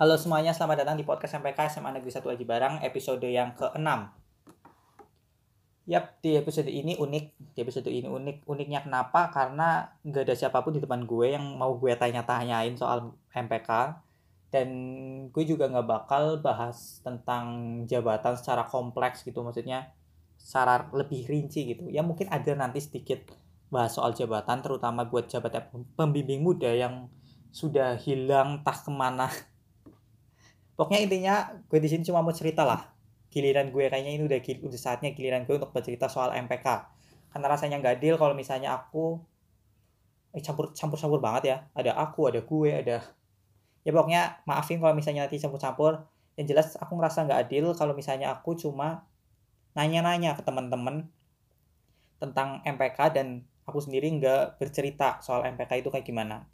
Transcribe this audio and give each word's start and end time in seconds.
Halo 0.00 0.16
semuanya, 0.16 0.56
selamat 0.56 0.80
datang 0.80 0.96
di 0.96 1.04
podcast 1.04 1.36
MPK 1.44 1.76
SMA 1.76 1.92
Negeri 1.92 2.08
1 2.08 2.24
Aji 2.24 2.44
Barang, 2.48 2.80
episode 2.80 3.20
yang 3.20 3.52
ke-6. 3.52 3.84
Yap, 5.92 6.24
di 6.24 6.40
episode 6.40 6.72
ini 6.72 6.96
unik. 6.96 7.52
Di 7.52 7.60
episode 7.60 7.92
ini 7.92 8.08
unik. 8.08 8.48
Uniknya 8.48 8.80
kenapa? 8.80 9.28
Karena 9.28 9.92
nggak 10.00 10.24
ada 10.24 10.32
siapa 10.32 10.64
pun 10.64 10.72
di 10.72 10.80
depan 10.80 11.04
gue 11.04 11.36
yang 11.36 11.44
mau 11.52 11.76
gue 11.76 11.92
tanya-tanyain 12.00 12.72
soal 12.80 13.12
MPK. 13.28 14.00
Dan 14.48 14.68
gue 15.36 15.44
juga 15.44 15.68
nggak 15.68 15.84
bakal 15.84 16.40
bahas 16.40 17.04
tentang 17.04 17.44
jabatan 17.84 18.40
secara 18.40 18.64
kompleks 18.64 19.20
gitu. 19.20 19.44
Maksudnya 19.44 19.92
secara 20.40 20.88
lebih 20.96 21.28
rinci 21.28 21.76
gitu. 21.76 21.92
Ya 21.92 22.00
mungkin 22.00 22.32
ada 22.32 22.56
nanti 22.56 22.80
sedikit 22.80 23.36
bahas 23.68 23.92
soal 23.92 24.16
jabatan, 24.16 24.64
terutama 24.64 25.04
buat 25.04 25.28
jabatan 25.28 25.68
pembimbing 25.92 26.40
muda 26.40 26.72
yang 26.72 27.12
sudah 27.52 28.00
hilang 28.00 28.62
tak 28.64 28.86
ke 28.86 28.90
mana 28.94 29.28
pokoknya 30.80 31.00
intinya 31.04 31.34
gue 31.68 31.76
di 31.76 31.88
sini 31.92 32.02
cuma 32.08 32.24
mau 32.24 32.32
cerita 32.32 32.64
lah. 32.64 32.80
Giliran 33.28 33.68
gue 33.68 33.92
kayaknya 33.92 34.16
ini 34.16 34.24
udah 34.24 34.40
udah 34.40 34.80
saatnya 34.80 35.12
giliran 35.12 35.44
gue 35.44 35.60
untuk 35.60 35.76
bercerita 35.76 36.08
soal 36.08 36.32
MPK 36.32 36.66
karena 37.30 37.46
rasanya 37.52 37.76
nggak 37.78 37.94
adil 38.00 38.14
kalau 38.16 38.32
misalnya 38.32 38.72
aku 38.74 39.20
eh, 40.32 40.40
campur 40.40 40.72
campur 40.72 40.96
campur 40.96 41.20
banget 41.20 41.42
ya. 41.52 41.56
Ada 41.76 41.92
aku 42.00 42.32
ada 42.32 42.40
gue 42.40 42.70
ada 42.72 42.98
ya 43.84 43.90
pokoknya 43.92 44.44
maafin 44.48 44.80
kalau 44.80 44.96
misalnya 44.96 45.28
nanti 45.28 45.36
campur 45.36 45.60
campur 45.60 45.92
yang 46.40 46.46
jelas 46.48 46.76
aku 46.80 46.96
ngerasa 46.96 47.28
nggak 47.28 47.40
adil 47.48 47.64
kalau 47.76 47.92
misalnya 47.92 48.32
aku 48.32 48.56
cuma 48.56 49.04
nanya-nanya 49.76 50.36
ke 50.36 50.42
teman-teman 50.44 51.08
tentang 52.20 52.60
MPK 52.64 52.98
dan 53.16 53.44
aku 53.64 53.80
sendiri 53.80 54.08
nggak 54.20 54.60
bercerita 54.60 55.20
soal 55.24 55.44
MPK 55.48 55.84
itu 55.84 55.88
kayak 55.88 56.04
gimana 56.04 56.44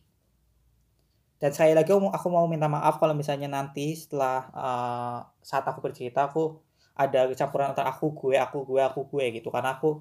dan 1.36 1.52
sekali 1.52 1.76
lagi 1.76 1.92
aku 1.92 2.28
mau 2.32 2.48
minta 2.48 2.64
maaf 2.64 2.96
kalau 2.96 3.12
misalnya 3.12 3.44
nanti 3.44 3.92
setelah 3.92 4.48
uh, 4.56 5.18
saat 5.44 5.68
aku 5.68 5.84
bercerita 5.84 6.32
aku 6.32 6.64
ada 6.96 7.28
campuran 7.36 7.76
antara 7.76 7.92
aku 7.92 8.08
gue 8.16 8.40
aku 8.40 8.64
gue 8.64 8.80
aku 8.80 9.04
gue 9.12 9.24
gitu. 9.40 9.52
Karena 9.52 9.76
aku 9.76 10.00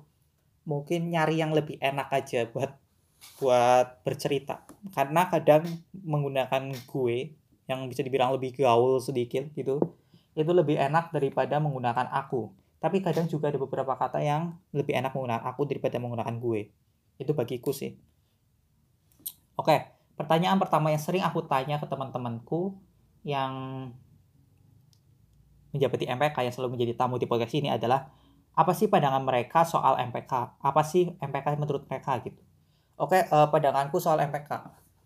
mungkin 0.63 1.11
nyari 1.11 1.43
yang 1.43 1.51
lebih 1.51 1.75
enak 1.83 2.07
aja 2.15 2.47
buat 2.47 2.71
buat 3.43 3.99
bercerita. 4.07 4.63
Karena 4.95 5.27
kadang 5.27 5.67
menggunakan 5.91 6.71
gue 6.87 7.35
yang 7.67 7.83
bisa 7.91 7.99
dibilang 7.99 8.31
lebih 8.31 8.55
gaul 8.55 9.03
sedikit 9.03 9.51
gitu 9.57 9.81
itu 10.35 10.51
lebih 10.51 10.79
enak 10.79 11.11
daripada 11.11 11.59
menggunakan 11.59 12.15
aku. 12.15 12.47
Tapi 12.79 13.03
kadang 13.03 13.27
juga 13.27 13.51
ada 13.51 13.59
beberapa 13.59 13.91
kata 13.99 14.23
yang 14.23 14.55
lebih 14.71 14.95
enak 14.95 15.11
menggunakan 15.11 15.43
aku 15.51 15.67
daripada 15.67 15.99
menggunakan 15.99 16.35
gue. 16.39 16.71
Itu 17.19 17.35
bagiku 17.35 17.75
sih. 17.75 17.91
Oke. 19.59 19.67
okay 19.67 19.94
pertanyaan 20.15 20.59
pertama 20.59 20.91
yang 20.91 20.99
sering 20.99 21.23
aku 21.23 21.43
tanya 21.47 21.79
ke 21.79 21.87
teman-temanku 21.87 22.75
yang 23.27 23.51
menjabati 25.75 26.07
MPK 26.07 26.37
yang 26.47 26.53
selalu 26.55 26.79
menjadi 26.79 26.93
tamu 26.95 27.19
di 27.19 27.27
podcast 27.27 27.51
ini 27.51 27.67
adalah 27.67 28.07
apa 28.55 28.71
sih 28.71 28.87
pandangan 28.87 29.19
mereka 29.19 29.67
soal 29.67 29.99
MPK? 29.99 30.63
Apa 30.63 30.81
sih 30.87 31.11
MPK 31.19 31.59
menurut 31.59 31.83
mereka 31.91 32.15
gitu? 32.23 32.39
Oke, 32.95 33.27
uh, 33.27 33.51
pandanganku 33.51 33.99
soal 33.99 34.23
MPK. 34.23 34.47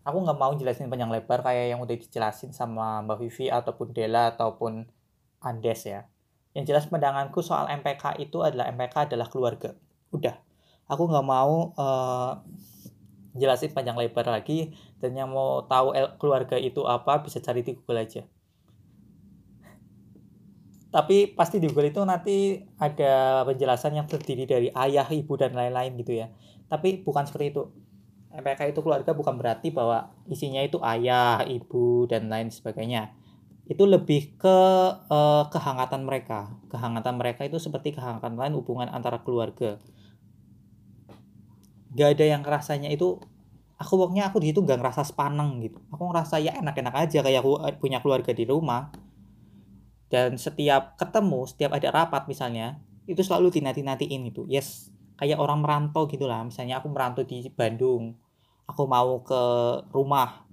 Aku 0.06 0.22
nggak 0.22 0.38
mau 0.38 0.54
jelasin 0.54 0.86
panjang 0.86 1.10
lebar 1.10 1.42
kayak 1.42 1.74
yang 1.74 1.82
udah 1.82 1.98
dijelasin 1.98 2.54
sama 2.54 3.02
Mbak 3.02 3.18
Vivi 3.26 3.50
ataupun 3.50 3.90
Dela 3.90 4.30
ataupun 4.30 4.86
Andes 5.42 5.82
ya. 5.90 6.06
Yang 6.54 6.64
jelas 6.70 6.84
pandanganku 6.86 7.42
soal 7.42 7.66
MPK 7.66 8.22
itu 8.22 8.38
adalah 8.46 8.70
MPK 8.70 9.10
adalah 9.10 9.26
keluarga. 9.26 9.74
Udah. 10.14 10.38
Aku 10.86 11.10
nggak 11.10 11.26
mau 11.26 11.74
uh, 11.74 12.38
jelasin 13.34 13.74
panjang 13.74 13.98
lebar 13.98 14.26
lagi 14.30 14.74
dan 15.00 15.16
yang 15.16 15.32
mau 15.32 15.64
tahu 15.64 15.96
keluarga 16.20 16.60
itu 16.60 16.84
apa 16.84 17.24
bisa 17.24 17.40
cari 17.40 17.64
di 17.64 17.72
Google 17.74 18.04
aja 18.04 18.22
tapi 20.90 21.30
pasti 21.32 21.62
di 21.62 21.70
Google 21.70 21.94
itu 21.94 22.02
nanti 22.02 22.58
ada 22.76 23.46
penjelasan 23.46 23.94
yang 23.94 24.10
terdiri 24.10 24.42
dari 24.42 24.74
ayah, 24.74 25.06
ibu 25.06 25.38
dan 25.38 25.54
lain-lain 25.54 25.94
gitu 26.02 26.18
ya. 26.18 26.34
Tapi 26.66 27.06
bukan 27.06 27.30
seperti 27.30 27.54
itu. 27.54 27.70
MPK 28.34 28.74
itu 28.74 28.82
keluarga 28.82 29.14
bukan 29.14 29.38
berarti 29.38 29.70
bahwa 29.70 30.10
isinya 30.26 30.58
itu 30.58 30.82
ayah, 30.82 31.46
ibu 31.46 32.10
dan 32.10 32.26
lain 32.26 32.50
sebagainya. 32.50 33.14
Itu 33.70 33.86
lebih 33.86 34.34
ke 34.34 34.58
uh, 35.06 35.46
kehangatan 35.46 36.02
mereka. 36.02 36.58
Kehangatan 36.74 37.22
mereka 37.22 37.46
itu 37.46 37.62
seperti 37.62 37.94
kehangatan 37.94 38.34
lain 38.34 38.58
hubungan 38.58 38.90
antara 38.90 39.22
keluarga 39.22 39.78
gak 41.94 42.18
ada 42.18 42.24
yang 42.26 42.42
rasanya 42.46 42.90
itu 42.90 43.18
aku 43.80 43.96
pokoknya 43.96 44.28
aku 44.28 44.44
di 44.44 44.52
situ 44.52 44.60
gak 44.60 44.76
ngerasa 44.76 45.02
sepaneng 45.08 45.64
gitu. 45.64 45.80
Aku 45.88 46.12
ngerasa 46.12 46.36
ya 46.36 46.52
enak-enak 46.60 46.94
aja 47.08 47.24
kayak 47.24 47.40
aku 47.40 47.52
eh, 47.64 47.76
punya 47.80 48.04
keluarga 48.04 48.36
di 48.36 48.44
rumah. 48.44 48.92
Dan 50.12 50.36
setiap 50.36 51.00
ketemu 51.00 51.48
setiap 51.48 51.70
ada 51.72 51.88
rapat 51.88 52.28
misalnya 52.28 52.82
itu 53.08 53.24
selalu 53.24 53.48
dinanti-nantiin 53.54 54.22
itu 54.26 54.42
yes 54.50 54.92
kayak 55.16 55.40
orang 55.40 55.64
merantau 55.64 56.04
gitu 56.04 56.28
lah. 56.28 56.44
Misalnya 56.44 56.84
aku 56.84 56.92
merantau 56.92 57.24
di 57.24 57.48
Bandung 57.56 58.20
aku 58.68 58.84
mau 58.84 59.24
ke 59.24 59.42
rumah. 59.90 60.44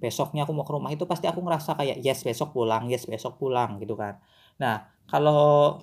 Besoknya 0.00 0.48
aku 0.48 0.56
mau 0.56 0.64
ke 0.64 0.72
rumah 0.72 0.88
itu 0.88 1.04
pasti 1.04 1.28
aku 1.28 1.44
ngerasa 1.44 1.76
kayak 1.76 2.00
yes 2.00 2.24
besok 2.24 2.56
pulang 2.56 2.88
yes 2.88 3.04
besok 3.04 3.36
pulang 3.36 3.76
gitu 3.76 3.92
kan. 3.92 4.16
Nah 4.56 4.88
kalau 5.04 5.76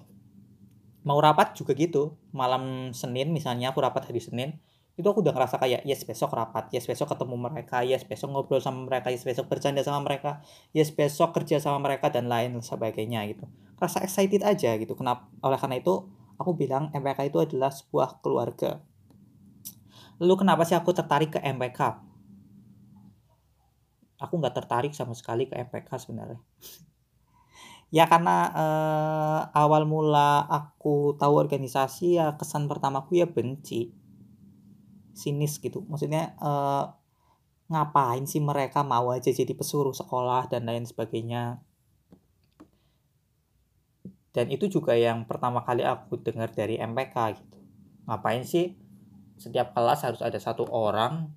mau 1.06 1.20
rapat 1.22 1.54
juga 1.54 1.78
gitu. 1.78 2.18
Malam 2.34 2.90
Senin 2.92 3.30
misalnya 3.30 3.70
aku 3.70 3.86
rapat 3.86 4.10
hari 4.10 4.18
Senin 4.18 4.58
itu 4.98 5.06
aku 5.06 5.22
udah 5.22 5.30
ngerasa 5.30 5.62
kayak 5.62 5.86
yes 5.86 6.02
besok 6.02 6.34
rapat 6.34 6.74
yes 6.74 6.90
besok 6.90 7.14
ketemu 7.14 7.38
mereka 7.38 7.86
yes 7.86 8.02
besok 8.02 8.34
ngobrol 8.34 8.58
sama 8.58 8.90
mereka 8.90 9.14
yes 9.14 9.22
besok 9.22 9.46
bercanda 9.46 9.86
sama 9.86 10.02
mereka 10.02 10.42
yes 10.74 10.90
besok 10.90 11.38
kerja 11.38 11.62
sama 11.62 11.78
mereka 11.86 12.10
dan 12.10 12.26
lain 12.26 12.58
sebagainya 12.58 13.22
gitu. 13.30 13.46
Rasa 13.78 14.02
excited 14.02 14.42
aja 14.42 14.74
gitu. 14.74 14.98
Kenapa 14.98 15.30
oleh 15.46 15.62
karena 15.62 15.78
itu 15.78 16.10
aku 16.42 16.58
bilang 16.58 16.90
MPK 16.98 17.30
itu 17.30 17.38
adalah 17.38 17.70
sebuah 17.70 18.26
keluarga. 18.26 18.82
Lalu 20.18 20.34
kenapa 20.34 20.66
sih 20.66 20.74
aku 20.74 20.90
tertarik 20.98 21.38
ke 21.38 21.40
MPK 21.46 22.08
aku 24.18 24.34
nggak 24.42 24.56
tertarik 24.58 24.94
sama 24.98 25.14
sekali 25.14 25.46
ke 25.46 25.56
MPK 25.58 25.90
sebenarnya. 26.02 26.42
Ya 27.88 28.04
karena 28.04 28.52
eh, 28.52 29.42
awal 29.56 29.88
mula 29.88 30.44
aku 30.44 31.16
tahu 31.16 31.40
organisasi 31.40 32.20
ya 32.20 32.36
kesan 32.36 32.68
pertamaku 32.68 33.24
ya 33.24 33.32
benci 33.32 33.96
sinis 35.18 35.58
gitu 35.58 35.82
maksudnya 35.90 36.38
uh, 36.38 36.94
ngapain 37.68 38.24
sih 38.30 38.40
mereka 38.40 38.86
mau 38.86 39.12
aja 39.12 39.34
jadi 39.34 39.52
pesuruh 39.52 39.92
sekolah 39.92 40.48
dan 40.48 40.70
lain 40.70 40.86
sebagainya 40.86 41.60
dan 44.32 44.54
itu 44.54 44.70
juga 44.70 44.94
yang 44.94 45.26
pertama 45.26 45.66
kali 45.66 45.82
aku 45.82 46.22
dengar 46.22 46.54
dari 46.54 46.78
MPK 46.78 47.16
gitu 47.42 47.58
ngapain 48.06 48.46
sih 48.46 48.78
setiap 49.42 49.74
kelas 49.74 50.06
harus 50.06 50.22
ada 50.22 50.38
satu 50.38 50.70
orang 50.70 51.34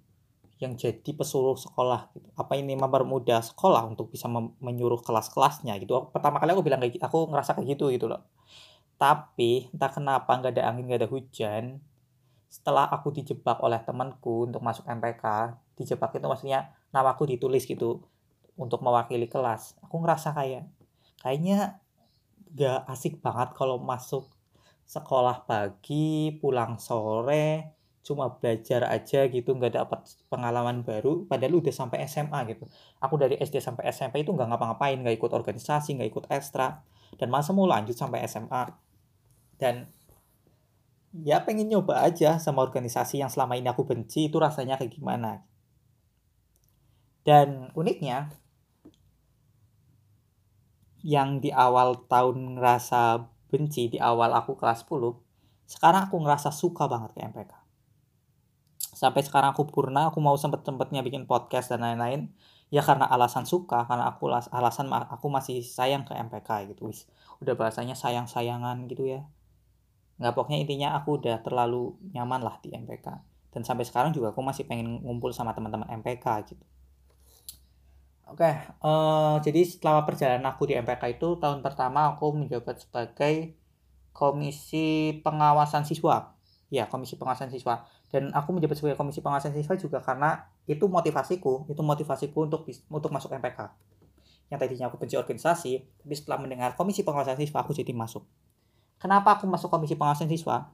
yang 0.61 0.77
jadi 0.77 1.17
pesuruh 1.17 1.57
sekolah 1.57 2.12
gitu. 2.12 2.29
Apa 2.37 2.53
ini 2.61 2.77
mempermudah 2.77 3.41
sekolah 3.41 3.89
untuk 3.89 4.12
bisa 4.12 4.29
menyuruh 4.61 5.01
kelas-kelasnya 5.01 5.73
gitu. 5.81 6.12
Pertama 6.12 6.37
kali 6.37 6.53
aku 6.53 6.61
bilang 6.61 6.85
kayak 6.85 7.01
gitu, 7.01 7.05
aku 7.05 7.19
ngerasa 7.33 7.57
kayak 7.57 7.81
gitu 7.81 7.89
gitu 7.89 8.07
loh. 8.12 8.29
Tapi 9.01 9.73
entah 9.73 9.89
kenapa 9.89 10.29
nggak 10.29 10.61
ada 10.61 10.69
angin 10.69 10.85
nggak 10.85 11.01
ada 11.01 11.09
hujan, 11.09 11.81
setelah 12.50 12.91
aku 12.91 13.15
dijebak 13.15 13.62
oleh 13.62 13.78
temanku 13.87 14.50
untuk 14.50 14.59
masuk 14.59 14.83
MPK 14.91 15.55
dijebak 15.78 16.19
itu 16.19 16.27
maksudnya 16.27 16.75
namaku 16.91 17.31
ditulis 17.31 17.62
gitu 17.65 18.03
untuk 18.59 18.83
mewakili 18.83 19.31
kelas. 19.31 19.78
Aku 19.87 20.03
ngerasa 20.03 20.34
kayak 20.34 20.66
kayaknya 21.22 21.78
gak 22.50 22.83
asik 22.91 23.22
banget 23.22 23.55
kalau 23.55 23.78
masuk 23.78 24.27
sekolah 24.91 25.47
pagi 25.47 26.34
pulang 26.43 26.83
sore 26.83 27.78
cuma 28.03 28.27
belajar 28.43 28.91
aja 28.91 29.29
gitu 29.31 29.55
nggak 29.55 29.76
dapat 29.76 30.00
pengalaman 30.32 30.82
baru 30.82 31.29
padahal 31.31 31.62
udah 31.62 31.70
sampai 31.70 32.02
SMA 32.11 32.43
gitu. 32.50 32.67
Aku 32.99 33.14
dari 33.14 33.38
SD 33.38 33.62
sampai 33.62 33.87
SMP 33.94 34.26
itu 34.26 34.35
nggak 34.35 34.50
ngapa-ngapain 34.50 34.99
nggak 34.99 35.14
ikut 35.14 35.31
organisasi 35.31 36.00
nggak 36.00 36.11
ikut 36.11 36.25
ekstra. 36.35 36.82
Dan 37.14 37.31
masa 37.31 37.55
mau 37.55 37.70
lanjut 37.70 37.94
sampai 37.94 38.26
SMA 38.26 38.67
dan 39.62 39.87
ya 41.15 41.43
pengen 41.43 41.67
nyoba 41.71 42.07
aja 42.07 42.39
sama 42.39 42.62
organisasi 42.62 43.19
yang 43.19 43.31
selama 43.33 43.59
ini 43.59 43.67
aku 43.71 43.83
benci 43.87 44.31
itu 44.31 44.37
rasanya 44.39 44.79
kayak 44.79 44.95
gimana? 44.95 45.43
Dan 47.27 47.75
uniknya 47.77 48.31
yang 51.01 51.41
di 51.41 51.49
awal 51.53 52.05
tahun 52.09 52.61
ngerasa 52.61 53.25
benci 53.49 53.91
di 53.91 53.99
awal 53.99 54.37
aku 54.37 54.55
kelas 54.57 54.85
10 54.85 55.17
sekarang 55.65 56.07
aku 56.11 56.17
ngerasa 56.21 56.53
suka 56.53 56.87
banget 56.87 57.17
ke 57.17 57.21
MPK 57.25 57.53
sampai 58.95 59.25
sekarang 59.25 59.57
aku 59.57 59.65
purna 59.65 60.12
aku 60.12 60.21
mau 60.21 60.37
sempet-sempetnya 60.37 61.01
bikin 61.01 61.25
podcast 61.25 61.73
dan 61.73 61.81
lain-lain 61.81 62.31
ya 62.69 62.85
karena 62.85 63.09
alasan 63.09 63.49
suka 63.49 63.89
karena 63.89 64.12
aku 64.12 64.29
alasan 64.29 64.93
aku 64.93 65.27
masih 65.33 65.65
sayang 65.65 66.05
ke 66.05 66.12
MPK 66.15 66.77
gitu 66.77 66.93
udah 67.41 67.55
bahasanya 67.57 67.97
sayang-sayangan 67.97 68.85
gitu 68.87 69.09
ya 69.09 69.25
nggak 70.20 70.37
pokoknya 70.37 70.61
intinya 70.61 70.88
aku 71.00 71.17
udah 71.17 71.40
terlalu 71.40 71.96
nyaman 72.12 72.44
lah 72.44 72.61
di 72.61 72.70
MPK 72.76 73.06
dan 73.50 73.62
sampai 73.64 73.88
sekarang 73.88 74.12
juga 74.12 74.31
aku 74.31 74.44
masih 74.44 74.69
pengen 74.69 75.00
ngumpul 75.00 75.32
sama 75.32 75.56
teman-teman 75.56 75.88
MPK 76.05 76.26
gitu 76.52 76.64
Oke, 78.31 78.46
uh, 78.87 79.43
jadi 79.43 79.67
selama 79.67 80.06
perjalanan 80.06 80.55
aku 80.55 80.70
di 80.70 80.78
MPK 80.78 81.19
itu 81.19 81.34
tahun 81.43 81.67
pertama 81.67 82.14
aku 82.14 82.31
menjabat 82.31 82.78
sebagai 82.78 83.58
komisi 84.14 85.19
pengawasan 85.26 85.82
siswa. 85.82 86.38
Ya, 86.70 86.87
komisi 86.87 87.19
pengawasan 87.19 87.50
siswa. 87.50 87.90
Dan 88.06 88.31
aku 88.31 88.55
menjabat 88.55 88.78
sebagai 88.78 88.94
komisi 88.94 89.19
pengawasan 89.19 89.50
siswa 89.50 89.75
juga 89.75 89.99
karena 89.99 90.46
itu 90.70 90.87
motivasiku, 90.87 91.66
itu 91.66 91.82
motivasiku 91.82 92.46
untuk 92.46 92.70
untuk 92.70 93.11
masuk 93.11 93.34
MPK. 93.34 93.66
Yang 94.46 94.58
tadinya 94.62 94.87
aku 94.87 95.02
benci 95.02 95.19
organisasi, 95.19 95.73
tapi 95.99 96.14
setelah 96.14 96.38
mendengar 96.38 96.78
komisi 96.78 97.02
pengawasan 97.02 97.34
siswa 97.34 97.66
aku 97.66 97.75
jadi 97.75 97.90
masuk. 97.90 98.23
Kenapa 99.00 99.41
aku 99.41 99.49
masuk 99.49 99.73
komisi 99.73 99.97
pengawasan 99.97 100.29
siswa? 100.29 100.69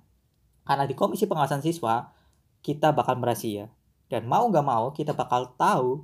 Karena 0.67 0.82
di 0.82 0.99
komisi 0.99 1.31
pengawasan 1.31 1.62
siswa 1.62 2.11
kita 2.58 2.90
bakal 2.90 3.14
merahasia 3.23 3.70
dan 4.11 4.26
mau 4.26 4.50
nggak 4.50 4.67
mau 4.67 4.90
kita 4.90 5.14
bakal 5.14 5.55
tahu 5.55 6.02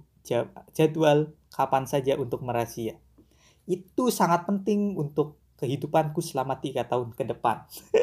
jadwal 0.70 1.34
kapan 1.50 1.82
saja 1.82 2.14
untuk 2.14 2.46
merahasia. 2.46 2.94
Itu 3.66 4.14
sangat 4.14 4.46
penting 4.46 4.94
untuk 4.94 5.42
kehidupanku 5.58 6.22
selama 6.22 6.62
tiga 6.62 6.86
tahun 6.86 7.10
ke 7.10 7.26
depan. 7.26 7.66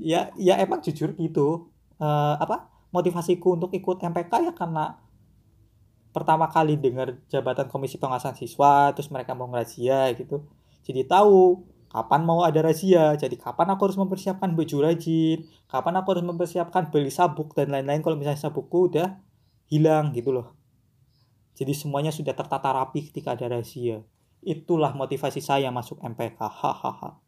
ya, 0.00 0.32
ya 0.40 0.56
emang 0.56 0.80
jujur 0.80 1.12
gitu. 1.20 1.68
Uh, 2.00 2.34
apa 2.40 2.72
motivasiku 2.90 3.60
untuk 3.60 3.70
ikut 3.76 4.00
MPK 4.00 4.50
ya 4.50 4.52
karena 4.56 4.98
pertama 6.16 6.48
kali 6.48 6.80
dengar 6.80 7.20
jabatan 7.28 7.68
komisi 7.68 8.00
pengawasan 8.00 8.40
siswa, 8.40 8.88
terus 8.96 9.12
mereka 9.12 9.36
mau 9.36 9.52
ngerazia 9.52 10.08
gitu. 10.16 10.48
Jadi 10.84 11.08
tahu 11.08 11.64
kapan 11.94 12.26
mau 12.26 12.42
ada 12.42 12.58
razia, 12.58 13.14
jadi 13.14 13.38
kapan 13.38 13.70
aku 13.70 13.86
harus 13.86 13.98
mempersiapkan 14.02 14.50
baju 14.50 14.76
rajin, 14.82 15.46
kapan 15.70 15.94
aku 16.02 16.18
harus 16.18 16.26
mempersiapkan 16.26 16.90
beli 16.90 17.06
sabuk 17.14 17.54
dan 17.54 17.70
lain-lain 17.70 18.02
kalau 18.02 18.18
misalnya 18.18 18.42
sabukku 18.42 18.90
udah 18.90 19.22
hilang 19.70 20.10
gitu 20.10 20.34
loh. 20.34 20.58
Jadi 21.54 21.70
semuanya 21.70 22.10
sudah 22.10 22.34
tertata 22.34 22.74
rapi 22.74 22.98
ketika 23.06 23.38
ada 23.38 23.46
rahasia. 23.46 24.02
Itulah 24.42 24.90
motivasi 24.90 25.38
saya 25.38 25.70
masuk 25.70 26.02
MPK. 26.02 26.42
Hahaha. 26.42 27.22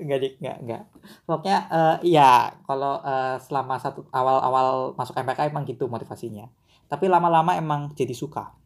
enggak 0.00 0.18
dik, 0.24 0.34
enggak, 0.40 0.56
enggak. 0.64 0.82
Pokoknya 1.28 1.58
uh, 1.68 1.96
ya 2.00 2.48
kalau 2.64 2.96
uh, 3.04 3.36
selama 3.36 3.76
satu 3.76 4.08
awal-awal 4.08 4.96
masuk 4.96 5.20
MPK 5.20 5.52
emang 5.52 5.68
gitu 5.68 5.84
motivasinya. 5.84 6.48
Tapi 6.88 7.12
lama-lama 7.12 7.52
emang 7.60 7.92
jadi 7.92 8.16
suka. 8.16 8.56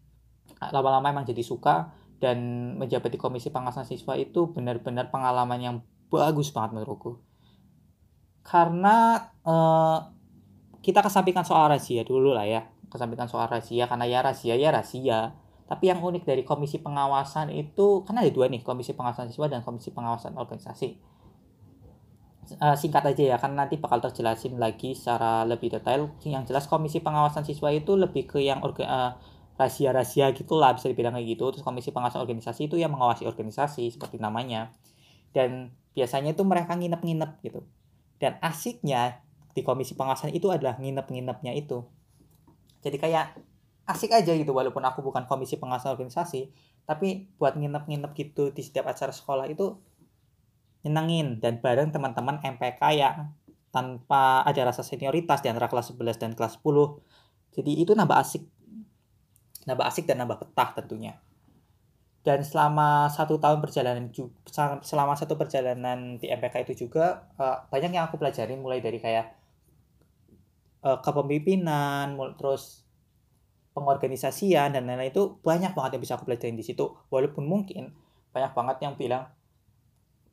Lama-lama 0.70 1.10
emang 1.10 1.26
jadi 1.26 1.42
suka 1.42 1.90
dan 2.24 2.38
menjabat 2.80 3.12
di 3.12 3.20
komisi 3.20 3.52
pengawasan 3.52 3.84
siswa 3.84 4.16
itu 4.16 4.48
benar-benar 4.48 5.12
pengalaman 5.12 5.60
yang 5.60 5.76
bagus 6.08 6.48
banget 6.56 6.80
menurutku. 6.80 7.20
Karena 8.40 9.28
uh, 9.44 10.08
kita 10.80 11.04
kesampingkan 11.04 11.44
soal 11.44 11.68
rahasia 11.68 12.00
dulu 12.08 12.32
lah 12.32 12.48
ya. 12.48 12.64
Kesampingkan 12.88 13.28
soal 13.28 13.52
rahasia 13.52 13.84
karena 13.84 14.08
ya 14.08 14.24
rahasia 14.24 14.56
ya 14.56 14.72
rahasia 14.72 15.44
tapi 15.64 15.88
yang 15.88 16.04
unik 16.04 16.28
dari 16.28 16.44
komisi 16.44 16.76
pengawasan 16.76 17.48
itu 17.48 18.04
kan 18.04 18.20
ada 18.20 18.28
dua 18.28 18.52
nih 18.52 18.60
komisi 18.60 18.92
pengawasan 18.92 19.32
siswa 19.32 19.48
dan 19.48 19.64
komisi 19.64 19.96
pengawasan 19.96 20.36
organisasi. 20.36 21.00
Uh, 22.60 22.76
singkat 22.76 23.00
aja 23.08 23.24
ya 23.24 23.36
karena 23.40 23.64
nanti 23.64 23.80
bakal 23.80 24.04
terjelasin 24.04 24.60
lagi 24.60 24.92
secara 24.92 25.48
lebih 25.48 25.72
detail. 25.72 26.12
Yang 26.20 26.52
jelas 26.52 26.68
komisi 26.68 27.00
pengawasan 27.00 27.48
siswa 27.48 27.72
itu 27.72 27.96
lebih 27.96 28.28
ke 28.28 28.44
yang 28.44 28.60
orga, 28.60 28.84
uh, 28.84 29.10
rahasia-rahasia 29.54 30.34
gitulah 30.34 30.74
bisa 30.74 30.90
dibilang 30.90 31.14
kayak 31.14 31.38
gitu. 31.38 31.44
Terus 31.54 31.64
komisi 31.64 31.94
pengawasan 31.94 32.22
organisasi 32.22 32.66
itu 32.66 32.76
yang 32.78 32.90
mengawasi 32.94 33.26
organisasi 33.26 33.94
seperti 33.94 34.18
namanya. 34.18 34.74
Dan 35.30 35.74
biasanya 35.94 36.34
itu 36.34 36.42
mereka 36.42 36.74
nginep-nginep 36.74 37.30
gitu. 37.46 37.60
Dan 38.18 38.38
asiknya 38.42 39.22
di 39.54 39.62
komisi 39.62 39.94
pengawasan 39.94 40.34
itu 40.34 40.50
adalah 40.50 40.78
nginep-nginepnya 40.82 41.54
itu. 41.54 41.86
Jadi 42.82 42.96
kayak 42.98 43.38
asik 43.86 44.10
aja 44.16 44.32
gitu 44.34 44.50
walaupun 44.50 44.82
aku 44.82 45.04
bukan 45.04 45.28
komisi 45.28 45.60
pengawasan 45.60 45.92
organisasi 45.92 46.48
tapi 46.88 47.28
buat 47.36 47.52
nginep-nginep 47.56 48.12
gitu 48.16 48.48
di 48.52 48.64
setiap 48.64 48.90
acara 48.90 49.14
sekolah 49.14 49.46
itu 49.46 49.78
nyenengin. 50.82 51.38
Dan 51.38 51.62
bareng 51.62 51.94
teman-teman 51.94 52.42
MPK 52.42 52.82
yang 52.98 53.30
tanpa 53.70 54.46
ada 54.46 54.70
rasa 54.70 54.86
senioritas 54.86 55.42
di 55.42 55.50
antara 55.50 55.66
kelas 55.66 55.90
11 55.90 56.22
dan 56.22 56.30
kelas 56.38 56.62
10 56.62 57.02
jadi 57.54 57.72
itu 57.74 57.94
nambah 57.94 58.18
asik 58.18 58.42
nambah 59.64 59.84
asik 59.88 60.04
dan 60.08 60.20
nambah 60.24 60.40
petah 60.40 60.76
tentunya 60.76 61.18
dan 62.24 62.40
selama 62.40 63.12
satu 63.12 63.36
tahun 63.36 63.60
perjalanan 63.60 64.08
selama 64.80 65.12
satu 65.12 65.36
perjalanan 65.36 66.16
di 66.16 66.32
MPK 66.32 66.64
itu 66.64 66.88
juga 66.88 67.28
uh, 67.36 67.68
banyak 67.68 67.92
yang 67.92 68.08
aku 68.08 68.16
pelajarin 68.16 68.64
mulai 68.64 68.80
dari 68.80 68.96
kayak 68.96 69.36
uh, 70.84 70.98
kepemimpinan, 71.04 72.16
terus 72.40 72.84
pengorganisasian 73.76 74.72
dan 74.72 74.88
lain-lain 74.88 75.12
itu 75.12 75.36
banyak 75.44 75.76
banget 75.76 75.98
yang 75.98 76.02
bisa 76.04 76.14
aku 76.16 76.24
pelajarin 76.24 76.56
di 76.56 76.64
situ. 76.64 76.96
Walaupun 77.12 77.44
mungkin 77.44 77.92
banyak 78.32 78.56
banget 78.56 78.76
yang 78.88 78.94
bilang 78.96 79.28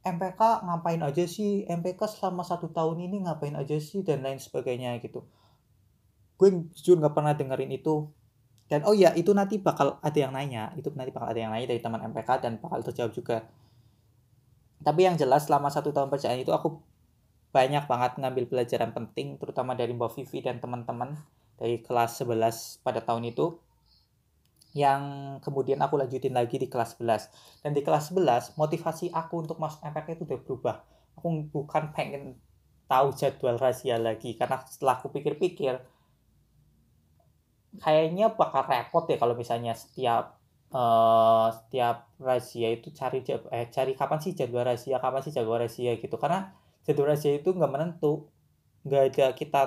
MPK 0.08 0.64
ngapain 0.64 1.04
aja 1.04 1.28
sih, 1.28 1.68
MPK 1.68 2.00
selama 2.08 2.48
satu 2.48 2.72
tahun 2.72 3.04
ini 3.04 3.28
ngapain 3.28 3.54
aja 3.60 3.76
sih 3.84 4.00
dan 4.00 4.24
lain 4.24 4.40
sebagainya 4.40 4.96
gitu. 5.04 5.28
Gue 6.40 6.72
jujur 6.72 6.98
nggak 7.04 7.14
pernah 7.14 7.36
dengerin 7.36 7.70
itu. 7.76 8.08
Dan 8.72 8.88
oh 8.88 8.96
ya 8.96 9.12
itu 9.20 9.36
nanti 9.36 9.60
bakal 9.60 10.00
ada 10.00 10.16
yang 10.16 10.32
nanya, 10.32 10.72
itu 10.80 10.88
nanti 10.96 11.12
bakal 11.12 11.36
ada 11.36 11.40
yang 11.44 11.52
nanya 11.52 11.68
dari 11.68 11.84
teman 11.84 12.00
MPK 12.08 12.40
dan 12.40 12.56
bakal 12.56 12.80
terjawab 12.88 13.12
juga. 13.12 13.44
Tapi 14.80 15.02
yang 15.04 15.20
jelas 15.20 15.52
selama 15.52 15.68
satu 15.68 15.92
tahun 15.92 16.08
perjalanan 16.08 16.40
itu 16.40 16.56
aku 16.56 16.80
banyak 17.52 17.84
banget 17.84 18.16
ngambil 18.16 18.48
pelajaran 18.48 18.96
penting 18.96 19.36
terutama 19.36 19.76
dari 19.76 19.92
Mbak 19.92 20.16
Vivi 20.16 20.40
dan 20.40 20.64
teman-teman 20.64 21.20
dari 21.60 21.84
kelas 21.84 22.24
11 22.24 22.80
pada 22.80 23.04
tahun 23.04 23.28
itu 23.28 23.60
yang 24.72 25.36
kemudian 25.44 25.84
aku 25.84 26.00
lanjutin 26.00 26.32
lagi 26.32 26.56
di 26.56 26.72
kelas 26.72 26.96
11 26.96 27.68
dan 27.68 27.76
di 27.76 27.84
kelas 27.84 28.16
11 28.16 28.56
motivasi 28.56 29.12
aku 29.12 29.44
untuk 29.44 29.60
masuk 29.60 29.84
MPK 29.84 30.16
itu 30.16 30.24
udah 30.24 30.40
berubah. 30.48 30.76
Aku 31.20 31.28
bukan 31.52 31.92
pengen 31.92 32.40
tahu 32.88 33.12
jadwal 33.12 33.60
rahasia 33.60 34.00
lagi 34.00 34.40
karena 34.40 34.64
setelah 34.64 35.04
aku 35.04 35.12
pikir-pikir 35.12 35.76
kayaknya 37.80 38.36
bakal 38.36 38.68
repot 38.68 39.08
ya 39.08 39.16
kalau 39.16 39.38
misalnya 39.38 39.72
setiap 39.72 40.42
uh, 40.76 41.48
setiap 41.56 42.12
rahasia 42.20 42.76
itu 42.76 42.92
cari 42.92 43.24
eh, 43.28 43.68
cari 43.72 43.94
kapan 43.96 44.20
sih 44.20 44.36
jadwal 44.36 44.68
rahasia 44.68 45.00
kapan 45.00 45.22
sih 45.24 45.32
jadwal 45.32 45.60
rahasia 45.62 45.96
gitu. 45.96 46.16
Karena 46.20 46.52
jadwal 46.84 47.16
rahasia 47.16 47.40
itu 47.40 47.50
nggak 47.56 47.72
menentu. 47.72 48.28
Nggak 48.84 49.04
ada 49.16 49.26
kita 49.38 49.62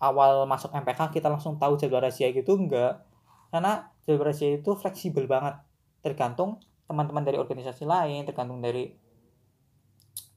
awal 0.00 0.44
masuk 0.48 0.72
MPK 0.72 1.12
kita 1.20 1.28
langsung 1.28 1.60
tahu 1.60 1.76
jadwal 1.76 2.00
rahasia 2.00 2.32
gitu 2.32 2.56
nggak. 2.56 3.04
Karena 3.52 3.92
jadwal 4.08 4.32
rahasia 4.32 4.56
itu 4.56 4.70
fleksibel 4.72 5.28
banget. 5.28 5.60
Tergantung 6.00 6.62
teman-teman 6.86 7.26
dari 7.26 7.36
organisasi 7.36 7.82
lain 7.82 8.22
tergantung 8.22 8.62
dari 8.62 8.94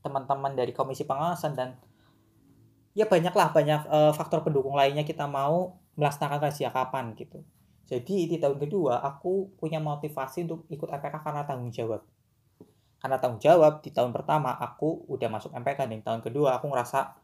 teman-teman 0.02 0.58
dari 0.58 0.74
komisi 0.74 1.06
pengawasan 1.06 1.54
dan 1.54 1.78
ya 2.98 3.06
banyaklah 3.06 3.54
banyak 3.54 3.82
uh, 3.86 4.12
faktor 4.18 4.42
pendukung 4.42 4.74
lainnya 4.74 5.06
kita 5.06 5.30
mau 5.30 5.78
melaksanakan 6.00 6.48
rahasia 6.48 6.72
kapan 6.72 7.12
gitu. 7.20 7.44
Jadi 7.90 8.32
di 8.32 8.38
tahun 8.40 8.56
kedua 8.56 9.04
aku 9.04 9.60
punya 9.60 9.84
motivasi 9.84 10.48
untuk 10.48 10.64
ikut 10.72 10.88
MPK 10.88 11.20
karena 11.20 11.44
tanggung 11.44 11.74
jawab. 11.76 12.08
Karena 13.04 13.18
tanggung 13.20 13.44
jawab 13.44 13.84
di 13.84 13.92
tahun 13.92 14.16
pertama 14.16 14.56
aku 14.56 15.04
udah 15.12 15.28
masuk 15.28 15.52
MPK 15.52 15.92
dan 15.92 16.00
tahun 16.00 16.22
kedua 16.24 16.64
aku 16.64 16.72
ngerasa 16.72 17.20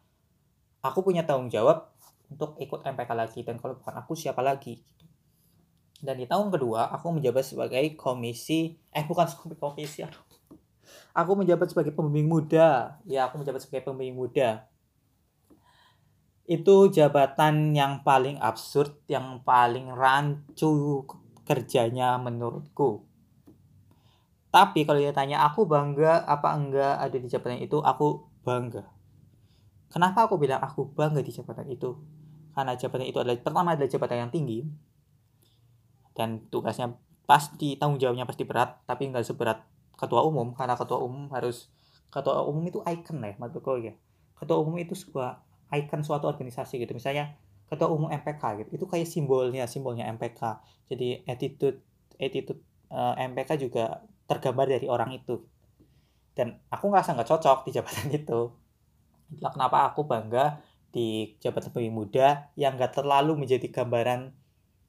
aku 0.84 1.00
punya 1.08 1.24
tanggung 1.24 1.48
jawab 1.48 1.96
untuk 2.28 2.60
ikut 2.60 2.84
MPK 2.84 3.10
lagi 3.16 3.40
dan 3.48 3.56
kalau 3.62 3.80
bukan 3.80 3.96
aku 3.96 4.18
siapa 4.18 4.42
lagi 4.42 4.82
dan 6.04 6.20
di 6.20 6.28
tahun 6.28 6.52
kedua 6.52 6.92
aku 6.92 7.16
menjabat 7.16 7.46
sebagai 7.46 7.96
komisi 7.96 8.76
eh 8.92 9.06
bukan 9.08 9.26
komisi 9.64 10.04
aku 11.16 11.32
menjabat 11.40 11.72
sebagai 11.72 11.96
pembimbing 11.96 12.28
muda. 12.28 13.00
Ya 13.08 13.30
aku 13.30 13.40
menjabat 13.40 13.64
sebagai 13.64 13.88
pembimbing 13.88 14.20
muda 14.20 14.68
itu 16.46 16.90
jabatan 16.94 17.74
yang 17.74 18.06
paling 18.06 18.38
absurd 18.38 19.02
yang 19.10 19.42
paling 19.42 19.90
rancu 19.90 21.06
kerjanya 21.46 22.22
menurutku 22.22 23.06
tapi 24.56 24.88
kalau 24.88 25.04
dia 25.04 25.12
tanya 25.12 25.44
aku 25.44 25.68
bangga 25.68 26.24
apa 26.24 26.56
enggak 26.56 26.96
ada 26.96 27.18
di 27.20 27.28
jabatan 27.28 27.60
itu, 27.60 27.84
aku 27.84 28.24
bangga. 28.48 28.88
Kenapa 29.92 30.32
aku 30.32 30.40
bilang 30.40 30.64
aku 30.64 30.96
bangga 30.96 31.20
di 31.20 31.36
jabatan 31.36 31.68
itu? 31.68 32.00
Karena 32.56 32.72
jabatan 32.80 33.04
itu 33.04 33.20
adalah 33.20 33.36
pertama 33.36 33.76
adalah 33.76 33.92
jabatan 33.92 34.18
yang 34.24 34.32
tinggi 34.32 34.64
dan 36.16 36.48
tugasnya 36.48 36.96
pasti 37.28 37.76
tanggung 37.76 38.00
jawabnya 38.00 38.24
pasti 38.24 38.48
berat, 38.48 38.80
tapi 38.88 39.12
enggak 39.12 39.28
seberat 39.28 39.60
ketua 40.00 40.24
umum 40.24 40.56
karena 40.56 40.80
ketua 40.80 41.04
umum 41.04 41.28
harus 41.36 41.68
ketua 42.08 42.48
umum 42.48 42.64
itu 42.64 42.80
lah 42.80 42.96
ya 43.04 43.36
menurutku 43.36 43.76
ya. 43.84 43.92
Ketua 44.40 44.56
umum 44.64 44.80
itu 44.80 44.96
sebuah 44.96 45.44
icon 45.76 46.02
suatu 46.02 46.26
organisasi 46.32 46.80
gitu. 46.80 46.96
Misalnya 46.96 47.36
ketua 47.68 47.92
umum 47.92 48.10
MPK 48.14 48.66
gitu. 48.66 48.70
Itu 48.82 48.86
kayak 48.88 49.08
simbolnya, 49.10 49.68
simbolnya 49.68 50.08
MPK. 50.16 50.64
Jadi 50.88 51.26
attitude 51.28 51.84
attitude 52.16 52.62
uh, 52.92 53.14
eh, 53.20 53.28
MPK 53.28 53.60
juga 53.60 54.02
tergambar 54.26 54.66
dari 54.70 54.88
orang 54.90 55.14
itu 55.14 55.44
dan 56.36 56.60
aku 56.68 56.92
ngerasa 56.92 57.16
nggak 57.16 57.30
cocok 57.32 57.58
di 57.66 57.72
jabatan 57.72 58.08
itu 58.12 58.52
itulah 59.32 59.52
kenapa 59.56 59.90
aku 59.90 60.06
bangga 60.06 60.62
di 60.92 61.34
jabatan 61.42 61.72
pemimpin 61.72 61.96
muda 61.96 62.28
yang 62.60 62.78
nggak 62.78 63.02
terlalu 63.02 63.40
menjadi 63.40 63.68
gambaran 63.72 64.36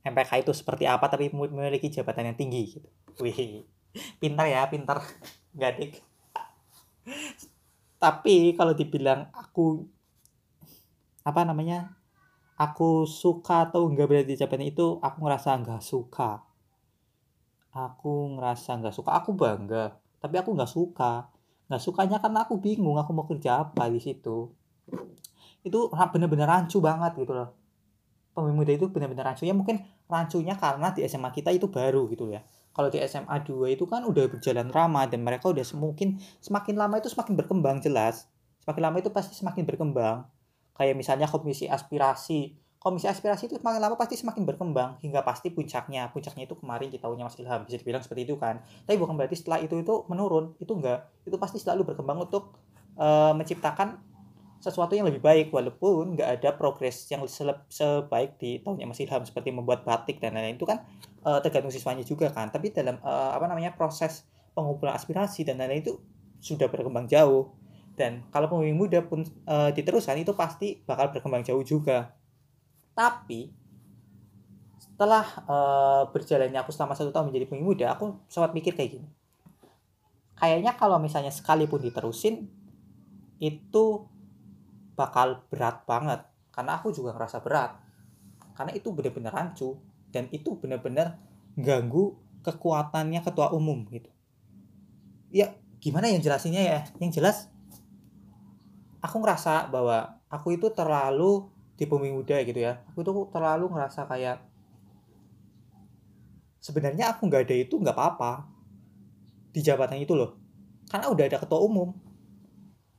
MPK 0.06 0.46
itu 0.46 0.52
seperti 0.52 0.84
apa 0.86 1.06
tapi 1.08 1.32
memiliki 1.32 1.88
jabatan 1.88 2.34
yang 2.34 2.36
tinggi 2.36 2.62
gitu 2.76 2.88
wih 3.22 3.64
pintar 4.20 4.46
ya 4.50 4.68
pintar 4.68 5.00
gadik 5.56 6.02
tapi 8.02 8.52
kalau 8.58 8.76
dibilang 8.76 9.32
aku 9.32 9.88
apa 11.26 11.42
namanya 11.42 11.98
aku 12.54 13.02
suka 13.02 13.66
atau 13.66 13.90
enggak 13.90 14.06
berada 14.06 14.30
di 14.30 14.38
jabatan 14.38 14.70
itu 14.70 15.02
aku 15.02 15.16
ngerasa 15.26 15.58
enggak 15.58 15.82
suka. 15.82 16.46
Aku 17.74 18.38
ngerasa 18.38 18.78
enggak 18.78 18.94
suka. 18.94 19.10
Aku 19.18 19.34
bangga 19.34 19.98
tapi 20.22 20.38
aku 20.38 20.54
nggak 20.54 20.70
suka. 20.70 21.28
Nggak 21.66 21.82
sukanya 21.82 22.22
karena 22.22 22.46
aku 22.46 22.62
bingung 22.62 22.94
aku 22.94 23.10
mau 23.10 23.26
kerja 23.26 23.66
apa 23.66 23.90
di 23.90 23.98
situ. 23.98 24.54
Itu 25.66 25.90
bener-bener 25.90 26.46
rancu 26.46 26.78
banget 26.78 27.18
gitu 27.18 27.34
loh. 27.34 27.50
Pemimpin 28.34 28.54
muda 28.54 28.72
itu 28.74 28.86
bener-bener 28.86 29.26
rancu. 29.26 29.42
Ya 29.42 29.54
mungkin 29.54 29.82
rancunya 30.06 30.54
karena 30.54 30.94
di 30.94 31.02
SMA 31.10 31.34
kita 31.34 31.50
itu 31.50 31.66
baru 31.66 32.06
gitu 32.06 32.30
ya. 32.30 32.46
Kalau 32.70 32.92
di 32.92 33.00
SMA 33.02 33.40
2 33.40 33.72
itu 33.72 33.88
kan 33.88 34.04
udah 34.04 34.28
berjalan 34.28 34.68
lama 34.68 35.02
dan 35.08 35.24
mereka 35.24 35.48
udah 35.48 35.64
mungkin 35.74 36.20
semakin 36.44 36.76
lama 36.76 37.00
itu 37.00 37.08
semakin 37.08 37.34
berkembang 37.34 37.80
jelas. 37.80 38.28
Semakin 38.62 38.82
lama 38.82 38.96
itu 39.00 39.10
pasti 39.10 39.32
semakin 39.34 39.64
berkembang 39.64 40.28
kayak 40.76 40.94
misalnya 40.94 41.26
komisi 41.26 41.66
aspirasi. 41.66 42.54
Komisi 42.76 43.10
aspirasi 43.10 43.50
itu 43.50 43.58
semakin 43.58 43.82
lama 43.82 43.98
pasti 43.98 44.14
semakin 44.14 44.46
berkembang 44.46 45.02
hingga 45.02 45.26
pasti 45.26 45.50
puncaknya. 45.50 46.12
Puncaknya 46.14 46.46
itu 46.46 46.54
kemarin 46.54 46.92
di 46.92 47.02
tahunnya 47.02 47.26
Mas 47.26 47.34
Ilham 47.40 47.66
bisa 47.66 47.80
dibilang 47.82 48.04
seperti 48.04 48.28
itu 48.28 48.38
kan. 48.38 48.62
Tapi 48.86 48.94
bukan 48.94 49.18
berarti 49.18 49.34
setelah 49.34 49.58
itu 49.58 49.74
itu 49.80 50.06
menurun. 50.06 50.54
Itu 50.62 50.78
enggak. 50.78 51.10
Itu 51.26 51.34
pasti 51.40 51.58
selalu 51.58 51.92
berkembang 51.92 52.28
untuk 52.30 52.54
uh, 52.94 53.34
menciptakan 53.34 53.98
sesuatu 54.56 54.96
yang 54.96 55.06
lebih 55.06 55.20
baik 55.20 55.52
walaupun 55.52 56.16
nggak 56.16 56.40
ada 56.40 56.50
progres 56.56 57.06
yang 57.12 57.22
sebaik 57.26 58.40
di 58.40 58.62
tahunnya 58.62 58.86
Mas 58.88 59.00
Ilham 59.02 59.22
seperti 59.26 59.50
membuat 59.50 59.82
batik 59.82 60.22
dan 60.22 60.38
lain-lain. 60.38 60.54
Itu 60.54 60.68
kan 60.68 60.86
uh, 61.26 61.42
tergantung 61.42 61.74
siswanya 61.74 62.06
juga 62.06 62.30
kan. 62.30 62.54
Tapi 62.54 62.70
dalam 62.70 63.02
uh, 63.02 63.34
apa 63.34 63.50
namanya 63.50 63.74
proses 63.74 64.22
pengumpulan 64.54 64.94
aspirasi 64.94 65.42
dan 65.42 65.58
lain-lain 65.58 65.82
itu 65.82 65.94
sudah 66.38 66.70
berkembang 66.70 67.10
jauh 67.10 67.52
dan 67.96 68.20
kalau 68.28 68.46
pemimpin 68.52 68.76
muda 68.76 69.00
pun 69.00 69.24
uh, 69.48 69.72
diteruskan 69.72 70.20
itu 70.20 70.36
pasti 70.36 70.84
bakal 70.84 71.08
berkembang 71.10 71.40
jauh 71.40 71.64
juga. 71.64 72.12
Tapi 72.92 73.48
setelah 74.76 75.24
uh, 75.48 76.02
berjalannya 76.12 76.60
aku 76.60 76.76
selama 76.76 76.92
satu 76.92 77.08
tahun 77.08 77.32
menjadi 77.32 77.48
pemimpin 77.48 77.68
muda 77.72 77.86
aku 77.96 78.20
sempat 78.28 78.52
mikir 78.52 78.76
kayak 78.76 79.00
gini. 79.00 79.08
Kayaknya 80.36 80.76
kalau 80.76 81.00
misalnya 81.00 81.32
sekalipun 81.32 81.80
diterusin 81.80 82.44
itu 83.40 83.84
bakal 84.92 85.48
berat 85.48 85.88
banget. 85.88 86.20
Karena 86.52 86.76
aku 86.76 86.92
juga 86.92 87.16
ngerasa 87.16 87.40
berat. 87.40 87.80
Karena 88.52 88.76
itu 88.76 88.92
benar-benar 88.92 89.32
rancu. 89.32 89.80
Dan 90.12 90.28
itu 90.32 90.60
benar-benar 90.60 91.16
ganggu 91.56 92.20
kekuatannya 92.44 93.24
ketua 93.24 93.56
umum 93.56 93.88
gitu. 93.88 94.12
Ya 95.32 95.56
gimana 95.80 96.12
yang 96.12 96.20
jelasinnya 96.20 96.60
ya? 96.60 96.80
Yang 97.00 97.10
jelas 97.16 97.36
aku 99.06 99.22
ngerasa 99.22 99.70
bahwa 99.70 100.18
aku 100.26 100.58
itu 100.58 100.66
terlalu 100.74 101.46
di 101.78 101.86
pemimpin 101.86 102.18
muda 102.18 102.36
gitu 102.42 102.58
ya. 102.58 102.82
Aku 102.90 103.06
tuh 103.06 103.30
terlalu 103.30 103.70
ngerasa 103.70 104.10
kayak 104.10 104.42
sebenarnya 106.58 107.14
aku 107.14 107.30
nggak 107.30 107.46
ada 107.46 107.54
itu 107.54 107.78
nggak 107.78 107.94
apa-apa 107.94 108.50
di 109.54 109.62
jabatan 109.62 110.02
itu 110.02 110.18
loh. 110.18 110.34
Karena 110.90 111.06
udah 111.06 111.24
ada 111.30 111.38
ketua 111.38 111.62
umum. 111.62 111.94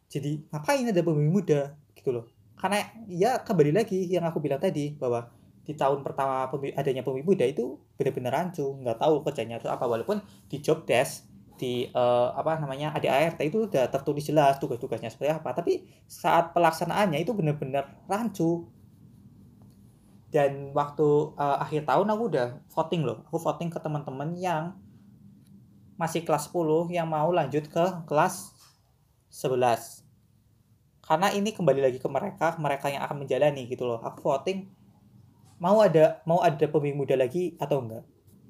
Jadi 0.07 0.47
ngapain 0.47 0.87
ada 0.87 1.03
pemimpin 1.03 1.33
muda 1.35 1.61
gitu 1.91 2.15
loh. 2.15 2.25
Karena 2.55 2.79
ya 3.11 3.43
kembali 3.43 3.75
lagi 3.75 4.07
yang 4.07 4.23
aku 4.23 4.39
bilang 4.39 4.63
tadi 4.63 4.95
bahwa 4.95 5.27
di 5.67 5.75
tahun 5.75 5.99
pertama 5.99 6.47
adanya 6.79 7.03
pemimpin 7.03 7.27
muda 7.27 7.43
itu 7.43 7.75
benar-benar 7.99 8.31
rancu 8.31 8.63
nggak 8.63 9.03
tahu 9.03 9.19
kerjanya 9.27 9.59
itu 9.59 9.67
apa. 9.67 9.83
Walaupun 9.83 10.23
di 10.47 10.63
job 10.63 10.87
desk 10.87 11.26
di 11.57 11.89
uh, 11.91 12.31
apa 12.37 12.61
namanya 12.61 12.93
ADART 12.93 13.41
itu 13.43 13.67
udah 13.67 13.89
tertulis 13.89 14.23
jelas 14.23 14.61
tugas-tugasnya 14.61 15.09
seperti 15.09 15.33
apa. 15.33 15.51
Tapi 15.57 15.83
saat 16.05 16.53
pelaksanaannya 16.53 17.19
itu 17.21 17.33
benar-benar 17.33 17.89
rancu. 18.05 18.69
Dan 20.27 20.71
waktu 20.71 21.33
uh, 21.35 21.57
akhir 21.63 21.89
tahun 21.89 22.07
aku 22.13 22.23
udah 22.29 22.47
voting 22.69 23.01
loh. 23.03 23.25
Aku 23.27 23.41
voting 23.41 23.73
ke 23.73 23.79
teman-teman 23.81 24.37
yang 24.37 24.77
masih 25.97 26.21
kelas 26.21 26.53
10 26.53 26.93
yang 26.93 27.09
mau 27.09 27.33
lanjut 27.33 27.65
ke 27.73 27.85
kelas 28.05 28.53
11 29.33 30.05
karena 31.07 31.31
ini 31.31 31.55
kembali 31.55 31.81
lagi 31.87 31.97
ke 32.03 32.09
mereka 32.11 32.53
mereka 32.59 32.91
yang 32.91 33.01
akan 33.01 33.23
menjalani 33.23 33.63
gitu 33.65 33.87
loh. 33.87 34.03
Aku 34.03 34.27
voting 34.27 34.67
mau 35.57 35.79
ada 35.81 36.21
mau 36.27 36.43
ada 36.43 36.67
pemimpin 36.69 36.99
muda 36.99 37.15
lagi 37.17 37.57
atau 37.57 37.81
enggak 37.81 38.05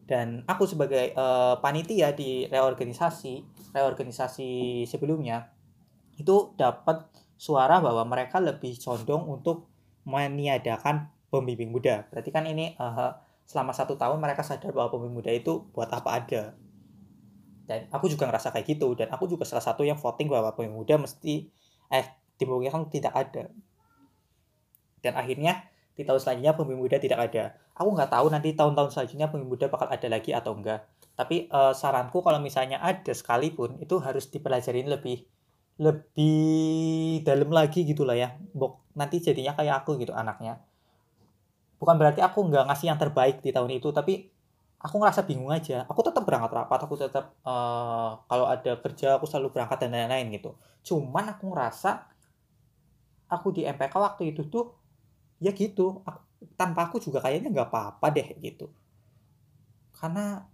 dan 0.07 0.47
aku 0.47 0.63
sebagai 0.63 1.11
uh, 1.19 1.59
panitia 1.59 2.15
di 2.15 2.47
reorganisasi 2.47 3.43
reorganisasi 3.75 4.83
sebelumnya 4.87 5.51
itu 6.15 6.55
dapat 6.55 7.05
suara 7.35 7.83
bahwa 7.83 8.07
mereka 8.07 8.41
lebih 8.41 8.79
condong 8.81 9.27
untuk 9.27 9.69
meniadakan 10.07 11.11
pembimbing 11.29 11.69
muda. 11.69 12.07
Berarti 12.09 12.31
kan 12.31 12.47
ini 12.47 12.73
uh, 12.79 13.13
selama 13.43 13.75
satu 13.75 13.99
tahun 13.99 14.17
mereka 14.17 14.41
sadar 14.41 14.73
bahwa 14.73 14.95
pembimbing 14.95 15.21
muda 15.21 15.31
itu 15.35 15.67
buat 15.75 15.91
apa 15.93 16.09
ada. 16.23 16.43
Dan 17.67 17.91
aku 17.91 18.07
juga 18.07 18.25
ngerasa 18.31 18.55
kayak 18.55 18.65
gitu. 18.65 18.95
Dan 18.95 19.11
aku 19.13 19.27
juga 19.29 19.43
salah 19.43 19.61
satu 19.61 19.83
yang 19.83 19.99
voting 19.99 20.31
bahwa 20.31 20.55
pembimbing 20.55 20.81
muda 20.81 20.95
mesti 20.97 21.51
eh 21.91 22.07
di 22.39 22.43
kan 22.47 22.87
tidak 22.89 23.13
ada. 23.13 23.51
Dan 25.03 25.13
akhirnya 25.13 25.67
di 25.97 26.05
tahun 26.05 26.21
selanjutnya 26.21 26.53
pemimpin 26.53 26.77
muda 26.77 26.97
tidak 27.01 27.19
ada. 27.25 27.57
Aku 27.73 27.89
nggak 27.89 28.13
tahu 28.13 28.29
nanti 28.29 28.53
tahun-tahun 28.53 28.93
selanjutnya 28.93 29.33
pemimpin 29.33 29.49
muda 29.49 29.65
bakal 29.65 29.89
ada 29.89 30.07
lagi 30.07 30.29
atau 30.29 30.53
enggak. 30.53 30.85
Tapi 31.17 31.49
uh, 31.49 31.73
saranku 31.73 32.21
kalau 32.21 32.37
misalnya 32.37 32.77
ada 32.77 33.09
sekalipun 33.09 33.81
itu 33.81 33.97
harus 33.97 34.29
dipelajarin 34.29 34.85
lebih 34.85 35.25
lebih 35.81 37.21
dalam 37.25 37.49
lagi 37.49 37.81
gitu 37.81 38.05
lah 38.05 38.13
ya. 38.13 38.29
Bok, 38.53 38.93
nanti 38.93 39.17
jadinya 39.17 39.57
kayak 39.57 39.81
aku 39.81 39.97
gitu 39.97 40.13
anaknya. 40.13 40.61
Bukan 41.81 41.97
berarti 41.97 42.21
aku 42.21 42.45
nggak 42.45 42.69
ngasih 42.69 42.93
yang 42.93 43.01
terbaik 43.01 43.41
di 43.41 43.49
tahun 43.49 43.73
itu 43.81 43.89
tapi 43.89 44.29
aku 44.77 45.01
ngerasa 45.01 45.25
bingung 45.25 45.49
aja. 45.49 45.89
Aku 45.89 46.05
tetap 46.05 46.21
berangkat 46.29 46.53
rapat 46.53 46.79
aku 46.85 46.93
tetap 46.93 47.33
uh, 47.41 48.21
kalau 48.29 48.45
ada 48.45 48.77
kerja 48.77 49.17
aku 49.17 49.25
selalu 49.25 49.49
berangkat 49.57 49.81
dan 49.85 49.97
lain-lain 49.97 50.29
gitu. 50.37 50.53
Cuman 50.85 51.33
aku 51.33 51.49
ngerasa 51.49 52.05
aku 53.33 53.49
di 53.53 53.65
MPK 53.65 53.93
waktu 53.97 54.37
itu 54.37 54.45
tuh 54.47 54.77
ya 55.37 55.53
gitu 55.53 56.01
tanpa 56.57 56.89
aku 56.89 57.01
juga 57.01 57.21
kayaknya 57.21 57.53
nggak 57.53 57.69
apa-apa 57.69 58.07
deh 58.13 58.29
gitu. 58.41 58.69
Karena 59.93 60.45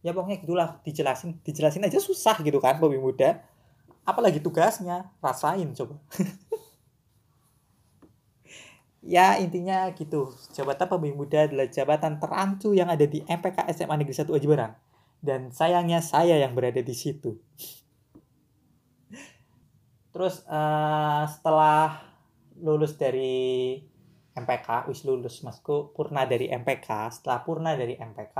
ya 0.00 0.14
pokoknya 0.14 0.38
gitulah 0.40 0.68
dijelasin 0.84 1.40
dijelasin 1.44 1.84
aja 1.84 2.00
susah 2.00 2.40
gitu 2.40 2.60
kan 2.60 2.80
pemimpin 2.80 3.04
muda. 3.04 3.30
Apalagi 4.08 4.40
tugasnya 4.40 5.12
rasain 5.20 5.68
coba. 5.76 6.00
Ya 9.08 9.40
intinya 9.40 9.88
gitu. 9.96 10.36
Jabatan 10.52 10.84
pemimpin 10.84 11.16
muda 11.16 11.48
adalah 11.48 11.64
jabatan 11.64 12.20
terancu 12.20 12.76
yang 12.76 12.92
ada 12.92 13.08
di 13.08 13.24
MPK 13.24 13.72
SMA 13.72 14.04
Negeri 14.04 14.20
1 14.20 14.36
Aji 14.36 14.48
dan 15.24 15.48
sayangnya 15.48 16.04
saya 16.04 16.36
yang 16.36 16.52
berada 16.52 16.84
di 16.84 16.92
situ. 16.92 17.40
Terus 20.12 20.44
uh, 20.44 21.24
setelah 21.24 22.04
lulus 22.60 23.00
dari 23.00 23.80
MPK, 24.38 24.86
wis 24.90 25.02
lulus 25.02 25.42
masku 25.42 25.90
purna 25.92 26.24
dari 26.24 26.46
MPK. 26.48 27.10
Setelah 27.10 27.42
purna 27.42 27.74
dari 27.74 27.98
MPK, 27.98 28.36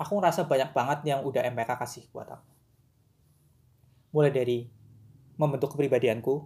aku 0.00 0.12
ngerasa 0.18 0.48
banyak 0.48 0.70
banget 0.74 0.98
yang 1.06 1.20
udah 1.22 1.44
MPK 1.46 1.70
kasih 1.78 2.04
buat 2.10 2.28
aku. 2.28 2.50
Mulai 4.16 4.32
dari 4.34 4.58
membentuk 5.38 5.76
kepribadianku 5.76 6.44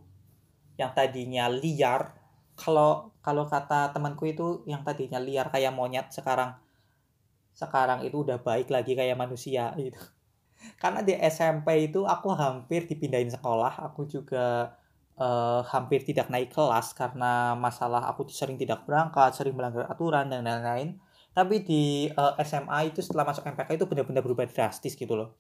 yang 0.76 0.92
tadinya 0.92 1.48
liar. 1.48 2.14
Kalau 2.54 3.14
kalau 3.24 3.48
kata 3.48 3.90
temanku 3.90 4.28
itu 4.30 4.62
yang 4.68 4.84
tadinya 4.84 5.18
liar 5.18 5.50
kayak 5.50 5.74
monyet 5.74 6.12
sekarang 6.12 6.54
sekarang 7.54 8.02
itu 8.02 8.26
udah 8.26 8.42
baik 8.42 8.68
lagi 8.68 8.98
kayak 8.98 9.16
manusia 9.18 9.72
gitu. 9.78 9.98
Karena 10.80 11.00
di 11.02 11.14
SMP 11.14 11.90
itu 11.90 12.06
aku 12.06 12.34
hampir 12.34 12.86
dipindahin 12.90 13.30
sekolah, 13.30 13.78
aku 13.84 14.06
juga 14.10 14.74
uh, 15.18 15.62
hampir 15.70 16.02
tidak 16.02 16.30
naik 16.30 16.50
kelas 16.50 16.94
karena 16.94 17.54
masalah 17.54 18.10
aku 18.10 18.26
sering 18.30 18.58
tidak 18.58 18.82
berangkat, 18.86 19.34
sering 19.34 19.54
melanggar 19.54 19.86
aturan 19.86 20.30
dan 20.30 20.46
lain-lain. 20.46 20.98
Tapi 21.34 21.66
di 21.66 22.06
uh, 22.14 22.38
eh, 22.38 22.46
SMA 22.46 22.94
itu 22.94 23.02
setelah 23.02 23.26
masuk 23.26 23.42
MPK 23.42 23.74
itu 23.74 23.86
benar-benar 23.90 24.22
berubah 24.22 24.46
drastis 24.46 24.94
gitu 24.94 25.18
loh. 25.18 25.34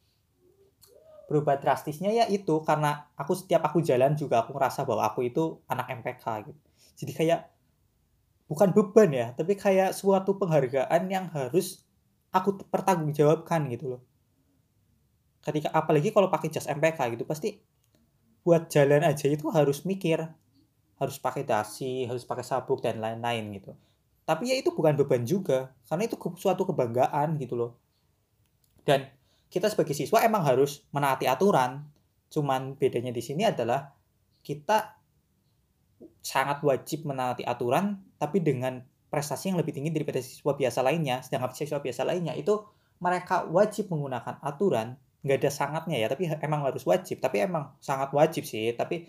Berubah 1.30 1.56
drastisnya 1.56 2.10
ya 2.10 2.26
itu 2.26 2.60
karena 2.66 3.08
aku 3.14 3.38
setiap 3.38 3.62
aku 3.70 3.78
jalan 3.80 4.18
juga 4.18 4.42
aku 4.42 4.52
ngerasa 4.58 4.82
bahwa 4.82 5.06
aku 5.06 5.26
itu 5.26 5.62
anak 5.70 5.86
MPK 6.02 6.50
gitu. 6.50 6.60
Jadi 6.98 7.12
kayak 7.14 7.40
bukan 8.50 8.74
beban 8.74 9.10
ya, 9.10 9.26
tapi 9.38 9.54
kayak 9.54 9.94
suatu 9.94 10.36
penghargaan 10.36 11.02
yang 11.08 11.30
harus 11.30 11.86
aku 12.34 12.58
pertanggungjawabkan 12.66 13.70
gitu 13.70 13.96
loh. 13.96 14.02
Ketika 15.46 15.70
apalagi 15.70 16.10
kalau 16.10 16.26
pakai 16.26 16.50
jas 16.50 16.66
MPK 16.66 17.14
gitu 17.14 17.24
pasti 17.24 17.54
buat 18.44 18.68
jalan 18.68 19.02
aja 19.02 19.26
itu 19.26 19.48
harus 19.50 19.82
mikir 19.88 20.28
harus 21.00 21.16
pakai 21.18 21.42
dasi 21.42 22.06
harus 22.06 22.22
pakai 22.22 22.44
sabuk 22.46 22.84
dan 22.84 23.00
lain-lain 23.02 23.50
gitu. 23.58 23.72
Tapi 24.24 24.52
ya 24.52 24.56
itu 24.56 24.72
bukan 24.72 24.94
beban 24.96 25.24
juga 25.26 25.72
karena 25.88 26.06
itu 26.06 26.16
suatu 26.38 26.68
kebanggaan 26.68 27.36
gitu 27.40 27.56
loh. 27.56 27.72
Dan 28.84 29.08
kita 29.48 29.72
sebagai 29.72 29.96
siswa 29.96 30.22
emang 30.22 30.44
harus 30.44 30.84
menaati 30.92 31.24
aturan 31.30 31.86
cuman 32.32 32.74
bedanya 32.74 33.14
di 33.14 33.22
sini 33.22 33.46
adalah 33.46 33.94
kita 34.42 34.98
sangat 36.18 36.58
wajib 36.66 37.06
menaati 37.06 37.46
aturan 37.46 38.02
tapi 38.18 38.42
dengan 38.42 38.82
prestasi 39.12 39.54
yang 39.54 39.62
lebih 39.62 39.70
tinggi 39.70 39.94
daripada 39.94 40.18
siswa 40.18 40.58
biasa 40.58 40.82
lainnya 40.82 41.22
sedangkan 41.22 41.54
siswa 41.54 41.78
biasa 41.78 42.02
lainnya 42.02 42.34
itu 42.34 42.58
mereka 42.98 43.46
wajib 43.46 43.92
menggunakan 43.94 44.42
aturan 44.42 44.98
nggak 45.24 45.40
ada 45.40 45.50
sangatnya 45.50 45.96
ya 45.96 46.06
tapi 46.12 46.28
emang 46.44 46.68
harus 46.68 46.84
wajib. 46.84 47.18
Tapi 47.18 47.48
emang 47.48 47.72
sangat 47.80 48.12
wajib 48.12 48.44
sih 48.44 48.76
tapi 48.76 49.08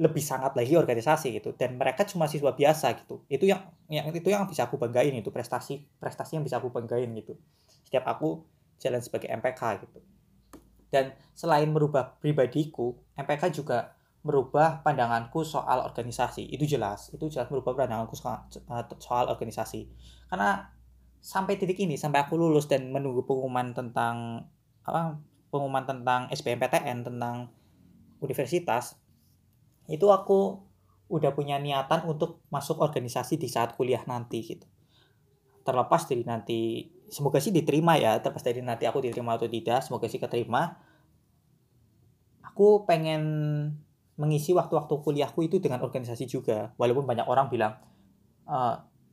lebih 0.00 0.24
sangat 0.24 0.56
lagi 0.56 0.74
organisasi 0.74 1.38
gitu. 1.38 1.54
Dan 1.54 1.78
mereka 1.78 2.02
cuma 2.08 2.26
siswa 2.26 2.50
biasa 2.50 2.98
gitu. 3.04 3.22
Itu 3.30 3.46
yang 3.46 3.70
yang 3.86 4.10
itu 4.10 4.28
yang 4.28 4.50
bisa 4.50 4.66
aku 4.66 4.76
banggain 4.76 5.14
itu 5.14 5.30
prestasi 5.30 5.86
prestasi 6.02 6.40
yang 6.40 6.44
bisa 6.44 6.58
aku 6.58 6.74
banggain 6.74 7.08
gitu. 7.14 7.38
Setiap 7.86 8.10
aku 8.10 8.42
jalan 8.82 8.98
sebagai 8.98 9.30
MPK 9.30 9.86
gitu. 9.86 9.98
Dan 10.90 11.14
selain 11.38 11.70
merubah 11.70 12.18
pribadiku 12.18 12.98
MPK 13.14 13.54
juga 13.54 13.94
merubah 14.26 14.82
pandanganku 14.82 15.46
soal 15.46 15.86
organisasi. 15.86 16.48
Itu 16.50 16.66
jelas 16.66 17.14
itu 17.14 17.30
jelas 17.30 17.46
merubah 17.52 17.78
pandanganku 17.78 18.18
soal, 18.18 18.48
soal 18.98 19.30
organisasi. 19.30 19.86
Karena 20.26 20.64
sampai 21.20 21.60
titik 21.60 21.76
ini 21.84 22.00
sampai 22.00 22.24
aku 22.24 22.40
lulus 22.40 22.64
dan 22.66 22.88
menunggu 22.88 23.28
pengumuman 23.28 23.76
tentang 23.76 24.48
apa 24.86 25.20
pengumuman 25.50 25.84
tentang 25.84 26.30
SBMPTN 26.30 27.04
tentang 27.04 27.50
universitas 28.22 28.96
itu 29.90 30.06
aku 30.08 30.62
udah 31.10 31.34
punya 31.34 31.58
niatan 31.58 32.06
untuk 32.06 32.46
masuk 32.54 32.78
organisasi 32.78 33.34
di 33.34 33.50
saat 33.50 33.74
kuliah 33.74 34.00
nanti 34.06 34.46
gitu. 34.46 34.66
Terlepas 35.66 36.06
dari 36.06 36.22
nanti 36.22 36.60
semoga 37.10 37.42
sih 37.42 37.50
diterima 37.50 37.98
ya 37.98 38.22
terlepas 38.22 38.46
dari 38.46 38.62
nanti 38.62 38.86
aku 38.86 39.02
diterima 39.02 39.34
atau 39.34 39.50
tidak 39.50 39.82
semoga 39.82 40.06
sih 40.06 40.22
keterima. 40.22 40.78
Aku 42.46 42.86
pengen 42.86 43.22
mengisi 44.14 44.54
waktu-waktu 44.54 44.94
kuliahku 45.02 45.40
itu 45.42 45.58
dengan 45.58 45.82
organisasi 45.82 46.28
juga 46.30 46.70
walaupun 46.78 47.08
banyak 47.08 47.26
orang 47.26 47.48
bilang 47.48 47.80
e, 48.44 48.58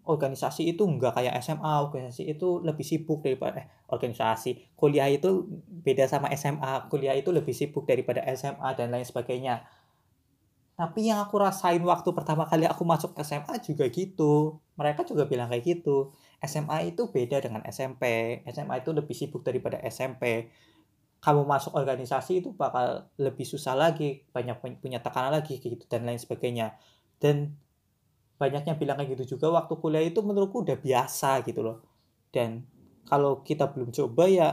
organisasi 0.08 0.64
itu 0.72 0.88
enggak 0.88 1.20
kayak 1.20 1.38
SMA 1.44 1.74
organisasi 1.84 2.24
itu 2.32 2.64
lebih 2.64 2.82
sibuk 2.88 3.20
daripada 3.22 3.62
eh, 3.62 3.68
organisasi 3.92 4.74
kuliah 4.80 5.12
itu 5.12 5.46
beda 5.68 6.08
sama 6.08 6.32
SMA 6.34 6.88
kuliah 6.88 7.14
itu 7.14 7.30
lebih 7.36 7.52
sibuk 7.52 7.84
daripada 7.84 8.24
SMA 8.34 8.70
dan 8.80 8.90
lain 8.90 9.06
sebagainya. 9.06 9.68
Tapi 10.78 11.10
yang 11.10 11.26
aku 11.26 11.42
rasain 11.42 11.82
waktu 11.82 12.10
pertama 12.14 12.46
kali 12.46 12.70
aku 12.70 12.86
masuk 12.86 13.18
SMA 13.26 13.60
juga 13.66 13.90
gitu. 13.90 14.62
Mereka 14.78 15.10
juga 15.10 15.26
bilang 15.26 15.50
kayak 15.50 15.66
gitu. 15.66 16.14
SMA 16.38 16.94
itu 16.94 17.10
beda 17.10 17.42
dengan 17.42 17.66
SMP 17.66 18.04
SMA 18.46 18.86
itu 18.86 18.94
lebih 18.94 19.16
sibuk 19.18 19.42
daripada 19.42 19.82
SMP 19.90 20.54
kamu 21.18 21.50
masuk 21.50 21.74
organisasi 21.74 22.46
itu 22.46 22.54
bakal 22.54 23.10
lebih 23.18 23.42
susah 23.42 23.74
lagi 23.74 24.22
banyak 24.30 24.78
punya 24.78 25.02
tekanan 25.02 25.34
lagi 25.34 25.58
gitu 25.58 25.82
dan 25.90 26.06
lain 26.06 26.22
sebagainya. 26.22 26.78
Dan 27.18 27.58
banyak 28.38 28.64
yang 28.70 28.78
bilang 28.78 29.02
kayak 29.02 29.18
gitu 29.18 29.38
juga 29.38 29.50
waktu 29.62 29.74
kuliah 29.82 30.06
itu 30.06 30.22
menurutku 30.22 30.62
udah 30.62 30.78
biasa 30.78 31.42
gitu 31.44 31.66
loh. 31.66 31.82
Dan 32.30 32.62
kalau 33.10 33.42
kita 33.42 33.66
belum 33.74 33.90
coba 33.90 34.24
ya 34.30 34.50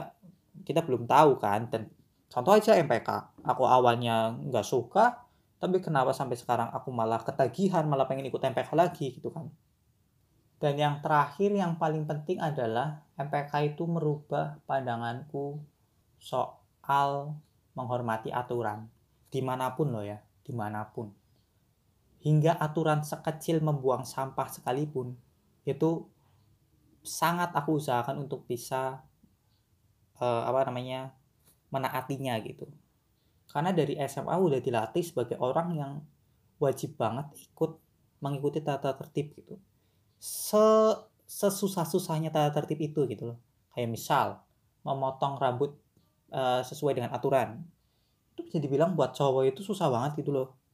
kita 0.65 0.81
belum 0.81 1.05
tahu 1.05 1.37
kan. 1.37 1.69
Dan 1.69 1.93
contoh 2.27 2.57
aja 2.57 2.73
MPK 2.81 3.09
aku 3.45 3.63
awalnya 3.63 4.33
nggak 4.33 4.65
suka 4.65 5.25
tapi 5.55 5.79
kenapa 5.79 6.11
sampai 6.11 6.35
sekarang 6.35 6.67
aku 6.73 6.91
malah 6.91 7.21
ketagihan 7.23 7.87
malah 7.87 8.05
pengen 8.09 8.27
ikut 8.27 8.41
MPK 8.41 8.73
lagi 8.73 9.15
gitu 9.15 9.29
kan. 9.29 9.47
Dan 10.57 10.81
yang 10.81 10.99
terakhir 11.05 11.53
yang 11.53 11.77
paling 11.77 12.09
penting 12.09 12.41
adalah 12.41 13.05
MPK 13.21 13.75
itu 13.75 13.85
merubah 13.85 14.57
pandanganku 14.65 15.61
soal 16.17 17.37
menghormati 17.77 18.33
aturan. 18.33 18.89
Di 19.29 19.43
mana 19.45 19.77
pun 19.77 19.93
loh 19.93 20.01
ya 20.03 20.17
di 20.45 20.53
mana 20.53 20.85
pun 20.85 21.09
hingga 22.25 22.57
aturan 22.57 23.05
sekecil 23.05 23.61
membuang 23.61 24.01
sampah 24.01 24.49
sekalipun 24.49 25.13
itu 25.61 26.09
sangat 27.05 27.53
aku 27.53 27.77
usahakan 27.77 28.25
untuk 28.25 28.49
bisa 28.49 29.05
uh, 30.17 30.43
apa 30.49 30.65
namanya 30.65 31.13
menaatinya 31.69 32.33
gitu. 32.41 32.65
Karena 33.45 33.69
dari 33.69 33.93
SMA 34.09 34.33
udah 34.33 34.57
dilatih 34.57 35.05
sebagai 35.05 35.37
orang 35.37 35.77
yang 35.77 35.91
wajib 36.57 36.97
banget 36.97 37.29
ikut 37.45 37.77
mengikuti 38.25 38.57
tata 38.65 38.97
tertib 38.97 39.37
gitu. 39.37 39.61
Se 40.17 40.65
sesusah-susahnya 41.29 42.33
tata 42.33 42.57
tertib 42.57 42.81
itu 42.81 43.05
gitu 43.05 43.33
loh. 43.33 43.39
Kayak 43.77 43.89
misal 43.93 44.27
memotong 44.81 45.37
rambut 45.37 45.77
uh, 46.33 46.65
sesuai 46.65 46.97
dengan 46.97 47.13
aturan. 47.13 47.61
Itu 48.33 48.49
bisa 48.49 48.57
dibilang 48.57 48.97
buat 48.97 49.13
cowok 49.13 49.45
itu 49.53 49.61
susah 49.61 49.93
banget 49.93 50.25
gitu 50.25 50.33
loh 50.33 50.64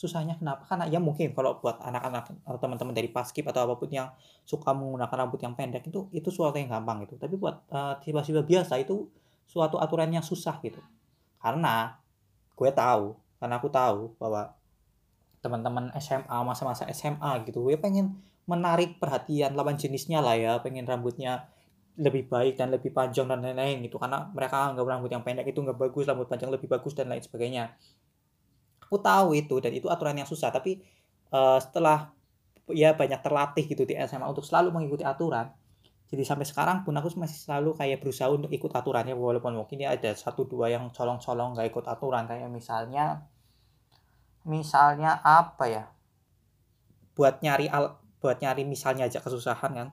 susahnya 0.00 0.32
kenapa? 0.40 0.64
Karena 0.64 0.88
ya 0.88 0.96
mungkin 0.96 1.36
kalau 1.36 1.60
buat 1.60 1.76
anak-anak 1.84 2.32
atau 2.48 2.56
teman-teman 2.56 2.96
dari 2.96 3.12
paskip 3.12 3.44
atau 3.52 3.68
apa 3.68 3.76
pun 3.76 3.92
yang 3.92 4.08
suka 4.48 4.72
menggunakan 4.72 5.28
rambut 5.28 5.44
yang 5.44 5.52
pendek 5.52 5.84
itu 5.92 6.08
itu 6.16 6.32
suatu 6.32 6.56
yang 6.56 6.72
gampang 6.72 7.04
gitu. 7.04 7.20
Tapi 7.20 7.36
buat 7.36 7.68
uh, 7.68 8.00
siswa-siswa 8.00 8.40
biasa 8.40 8.80
itu 8.80 9.12
suatu 9.44 9.76
aturan 9.76 10.08
yang 10.08 10.24
susah 10.24 10.56
gitu. 10.64 10.80
Karena 11.36 12.00
gue 12.56 12.70
tahu 12.72 13.12
karena 13.36 13.60
aku 13.60 13.68
tahu 13.68 14.16
bahwa 14.16 14.56
teman-teman 15.44 15.92
SMA 16.00 16.38
masa-masa 16.48 16.88
SMA 16.96 17.44
gitu 17.44 17.64
gue 17.64 17.76
pengen 17.76 18.16
menarik 18.44 18.96
perhatian 19.00 19.52
lawan 19.52 19.76
jenisnya 19.76 20.20
lah 20.24 20.36
ya 20.36 20.60
pengen 20.64 20.84
rambutnya 20.88 21.48
lebih 22.00 22.28
baik 22.32 22.56
dan 22.56 22.72
lebih 22.72 22.88
panjang 22.96 23.28
dan 23.28 23.44
lain-lain 23.44 23.84
gitu. 23.84 24.00
Karena 24.00 24.32
mereka 24.32 24.72
anggap 24.72 24.88
rambut 24.88 25.12
yang 25.12 25.20
pendek 25.20 25.44
itu 25.44 25.60
nggak 25.60 25.76
bagus 25.76 26.08
rambut 26.08 26.24
panjang 26.24 26.48
lebih 26.48 26.72
bagus 26.72 26.96
dan 26.96 27.12
lain 27.12 27.20
sebagainya 27.20 27.76
aku 28.90 28.98
tahu 28.98 29.38
itu 29.38 29.62
dan 29.62 29.70
itu 29.70 29.86
aturan 29.86 30.18
yang 30.18 30.26
susah. 30.26 30.50
Tapi 30.50 30.82
uh, 31.30 31.62
setelah 31.62 32.10
ya 32.74 32.90
banyak 32.90 33.22
terlatih 33.22 33.64
gitu 33.70 33.86
di 33.86 33.94
SMA 34.02 34.26
untuk 34.26 34.42
selalu 34.42 34.74
mengikuti 34.74 35.06
aturan 35.06 35.50
jadi 36.10 36.26
sampai 36.26 36.42
sekarang 36.42 36.82
pun 36.82 36.90
aku 36.98 37.14
masih 37.14 37.38
selalu 37.38 37.78
kayak 37.78 38.02
berusaha 38.02 38.26
untuk 38.26 38.50
ikut 38.50 38.74
aturannya 38.74 39.14
walaupun 39.14 39.54
mungkin 39.54 39.78
ya 39.78 39.94
ada 39.94 40.10
satu 40.10 40.42
dua 40.42 40.66
yang 40.66 40.90
colong-colong 40.90 41.54
gak 41.54 41.70
ikut 41.70 41.86
aturan. 41.86 42.26
Kayak 42.26 42.50
misalnya 42.50 43.30
misalnya 44.42 45.22
apa 45.22 45.64
ya? 45.70 45.84
Buat 47.14 47.46
nyari 47.46 47.70
al 47.70 47.94
buat 48.18 48.42
nyari 48.42 48.66
misalnya 48.66 49.06
aja 49.06 49.22
kesusahan 49.22 49.70
kan? 49.70 49.88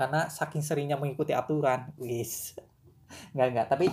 Karena 0.00 0.32
saking 0.32 0.64
seringnya 0.64 0.96
mengikuti 0.96 1.36
aturan 1.36 1.92
wis. 2.00 2.56
Nggak 3.36 3.48
nggak. 3.52 3.66
Tapi 3.68 3.86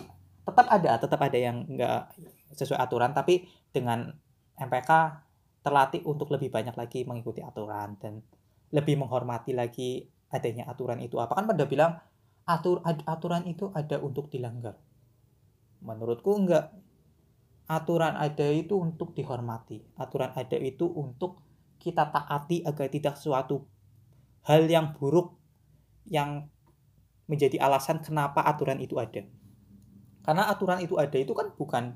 tetap 0.47 0.67
ada 0.71 0.91
tetap 1.03 1.19
ada 1.19 1.35
yang 1.37 1.67
nggak 1.67 2.15
sesuai 2.55 2.79
aturan. 2.79 3.11
Tapi 3.11 3.43
dengan 3.71 4.11
MPK 4.59 4.91
terlatih 5.61 6.03
untuk 6.05 6.29
lebih 6.33 6.51
banyak 6.51 6.75
lagi 6.75 7.07
mengikuti 7.07 7.41
aturan 7.41 7.97
dan 7.97 8.21
lebih 8.71 8.99
menghormati 8.99 9.51
lagi 9.55 10.05
adanya 10.31 10.67
aturan 10.67 10.99
itu. 11.03 11.19
Apa 11.19 11.37
kan 11.37 11.45
pada 11.47 11.67
bilang 11.67 11.99
atur 12.47 12.81
aturan 12.85 13.45
itu 13.45 13.69
ada 13.75 13.99
untuk 13.99 14.31
dilanggar. 14.31 14.79
Menurutku 15.83 16.31
enggak. 16.37 16.73
Aturan 17.71 18.19
ada 18.19 18.51
itu 18.51 18.75
untuk 18.75 19.15
dihormati. 19.15 19.79
Aturan 19.95 20.35
ada 20.35 20.57
itu 20.59 20.91
untuk 20.91 21.39
kita 21.79 22.11
taati 22.11 22.67
agar 22.67 22.91
tidak 22.91 23.15
suatu 23.15 23.63
hal 24.43 24.67
yang 24.67 24.91
buruk 24.91 25.39
yang 26.03 26.51
menjadi 27.31 27.63
alasan 27.63 28.03
kenapa 28.03 28.43
aturan 28.43 28.81
itu 28.83 28.99
ada. 28.99 29.23
Karena 30.21 30.51
aturan 30.51 30.83
itu 30.83 30.99
ada 30.99 31.15
itu 31.15 31.31
kan 31.31 31.55
bukan 31.55 31.95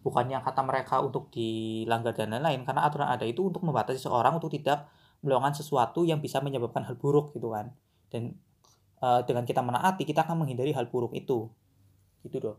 bukan 0.00 0.32
yang 0.32 0.40
kata 0.40 0.64
mereka 0.64 1.00
untuk 1.04 1.28
dilanggar 1.28 2.16
dan 2.16 2.32
lain-lain 2.32 2.64
karena 2.64 2.88
aturan 2.88 3.08
ada 3.08 3.28
itu 3.28 3.44
untuk 3.44 3.60
membatasi 3.64 4.00
seorang 4.00 4.40
untuk 4.40 4.52
tidak 4.52 4.88
melakukan 5.20 5.52
sesuatu 5.52 6.08
yang 6.08 6.24
bisa 6.24 6.40
menyebabkan 6.40 6.84
hal 6.88 6.96
buruk 6.96 7.36
gitu 7.36 7.52
kan. 7.52 7.72
Dan 8.08 8.36
uh, 9.04 9.20
dengan 9.28 9.44
kita 9.44 9.60
menaati 9.60 10.08
kita 10.08 10.24
akan 10.24 10.44
menghindari 10.44 10.72
hal 10.72 10.88
buruk 10.88 11.12
itu. 11.12 11.52
Gitu 12.24 12.36
dong 12.40 12.58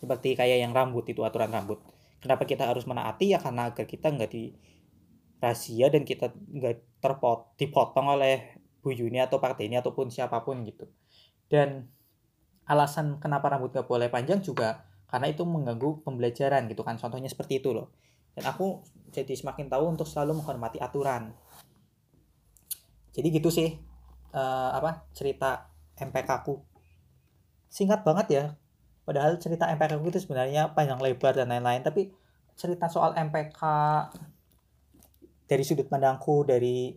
seperti 0.00 0.36
kayak 0.36 0.60
yang 0.60 0.72
rambut 0.76 1.08
itu 1.08 1.24
aturan 1.24 1.50
rambut. 1.50 1.80
Kenapa 2.20 2.44
kita 2.44 2.68
harus 2.68 2.84
menaati? 2.84 3.32
Ya 3.32 3.38
karena 3.40 3.72
agar 3.72 3.86
kita 3.88 4.12
nggak 4.12 4.30
di 4.30 4.52
rahasia 5.40 5.92
dan 5.92 6.02
kita 6.02 6.32
nggak 6.32 7.00
terpot 7.00 7.54
dipotong 7.60 8.16
oleh 8.16 8.56
Bu 8.80 8.92
Yuni 8.92 9.20
atau 9.20 9.40
Pak 9.40 9.60
ini 9.60 9.78
ataupun 9.80 10.12
siapa 10.12 10.42
pun 10.44 10.64
gitu. 10.64 10.88
Dan 11.46 11.88
alasan 12.66 13.22
kenapa 13.22 13.52
rambut 13.52 13.72
nggak 13.72 13.86
boleh 13.86 14.08
panjang 14.10 14.42
juga 14.42 14.84
karena 15.06 15.26
itu 15.30 15.42
mengganggu 15.46 16.02
pembelajaran 16.02 16.66
gitu 16.66 16.82
kan. 16.82 16.98
Contohnya 16.98 17.30
seperti 17.30 17.62
itu 17.62 17.70
loh. 17.70 17.94
Dan 18.34 18.46
aku 18.50 18.82
jadi 19.14 19.32
semakin 19.32 19.70
tahu 19.70 19.84
untuk 19.96 20.06
selalu 20.06 20.42
menghormati 20.42 20.82
aturan. 20.82 21.32
Jadi 23.16 23.26
gitu 23.32 23.48
sih 23.48 23.72
uh, 24.36 24.70
apa 24.76 25.08
cerita 25.16 25.72
MPK 25.96 26.30
ku. 26.44 26.60
Singkat 27.70 28.04
banget 28.04 28.26
ya. 28.28 28.44
Padahal 29.06 29.38
cerita 29.38 29.70
MPK 29.70 30.02
ku 30.02 30.06
itu 30.10 30.20
sebenarnya 30.20 30.74
panjang 30.76 31.00
lebar 31.00 31.32
dan 31.32 31.48
lain-lain. 31.48 31.80
Tapi 31.80 32.12
cerita 32.58 32.90
soal 32.90 33.14
MPK 33.14 33.60
dari 35.46 35.62
sudut 35.62 35.86
pandangku 35.86 36.42
dari 36.42 36.90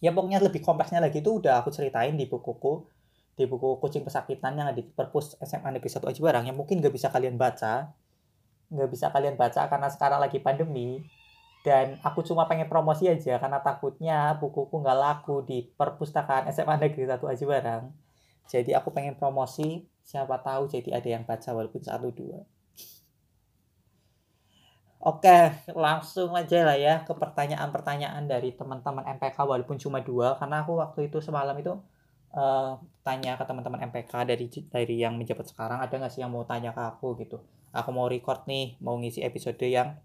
ya 0.00 0.10
pokoknya 0.16 0.40
lebih 0.40 0.64
kompleksnya 0.64 1.04
lagi 1.04 1.20
itu 1.20 1.36
udah 1.36 1.60
aku 1.60 1.68
ceritain 1.68 2.16
di 2.16 2.24
bukuku 2.24 2.88
di 3.40 3.48
buku 3.48 3.80
kucing 3.80 4.04
pesakitan 4.04 4.52
yang 4.60 4.68
ada 4.68 4.76
di 4.76 4.84
perpus 4.84 5.40
SMA 5.40 5.72
Negeri 5.72 5.88
1 5.88 6.04
Aji 6.04 6.20
Barang 6.20 6.44
yang 6.44 6.56
mungkin 6.60 6.84
gak 6.84 6.92
bisa 6.92 7.08
kalian 7.08 7.40
baca 7.40 7.96
nggak 8.70 8.86
bisa 8.86 9.10
kalian 9.10 9.34
baca 9.34 9.66
karena 9.66 9.90
sekarang 9.90 10.22
lagi 10.22 10.38
pandemi. 10.38 11.02
Dan 11.60 12.00
aku 12.00 12.24
cuma 12.24 12.48
pengen 12.48 12.72
promosi 12.72 13.04
aja 13.04 13.36
karena 13.36 13.60
takutnya 13.60 14.32
bukuku 14.38 14.80
nggak 14.80 14.96
laku 14.96 15.44
di 15.44 15.68
perpustakaan 15.76 16.48
SMA 16.54 16.78
Negeri 16.80 17.04
1 17.04 17.20
Aji 17.20 17.44
Barang 17.44 17.92
jadi 18.50 18.74
aku 18.74 18.90
pengen 18.90 19.14
promosi 19.14 19.86
siapa 20.02 20.42
tahu 20.42 20.66
jadi 20.66 20.98
ada 20.98 21.06
yang 21.06 21.22
baca 21.22 21.54
walaupun 21.54 21.86
satu 21.86 22.10
dua. 22.10 22.42
Oke, 25.00 25.54
langsung 25.72 26.34
aja 26.36 26.66
lah 26.66 26.76
ya 26.76 26.94
ke 27.06 27.14
pertanyaan-pertanyaan 27.14 28.26
dari 28.28 28.52
teman-teman 28.52 29.06
MPK 29.16 29.38
walaupun 29.38 29.78
cuma 29.80 30.02
dua 30.02 30.36
karena 30.36 30.60
aku 30.66 30.76
waktu 30.82 31.08
itu 31.08 31.22
semalam 31.22 31.56
itu 31.56 31.78
uh, 32.34 32.78
tanya 33.02 33.34
ke 33.34 33.44
teman-teman 33.46 33.90
MPK 33.90 34.12
dari 34.26 34.46
dari 34.70 34.96
yang 35.02 35.18
menjabat 35.18 35.50
sekarang 35.50 35.78
ada 35.82 35.90
nggak 35.90 36.12
sih 36.12 36.22
yang 36.22 36.30
mau 36.30 36.46
tanya 36.46 36.70
ke 36.70 36.82
aku? 36.82 37.18
Gitu. 37.18 37.38
Aku 37.70 37.90
mau 37.94 38.10
record 38.10 38.46
nih, 38.50 38.78
mau 38.82 38.98
ngisi 38.98 39.22
episode 39.22 39.62
yang 39.62 39.98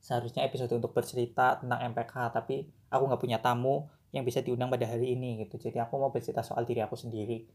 seharusnya 0.00 0.46
episode 0.46 0.72
untuk 0.72 0.96
bercerita 0.96 1.60
tentang 1.60 1.92
MPK 1.92 2.14
tapi 2.32 2.64
aku 2.88 3.02
nggak 3.04 3.20
punya 3.20 3.38
tamu 3.42 3.84
yang 4.10 4.24
bisa 4.26 4.42
diundang 4.42 4.70
pada 4.70 4.86
hari 4.86 5.14
ini. 5.14 5.46
Gitu. 5.46 5.70
Jadi 5.70 5.78
aku 5.78 5.98
mau 5.98 6.10
bercerita 6.10 6.42
soal 6.42 6.66
diri 6.66 6.82
aku 6.82 6.94
sendiri. 6.98 7.46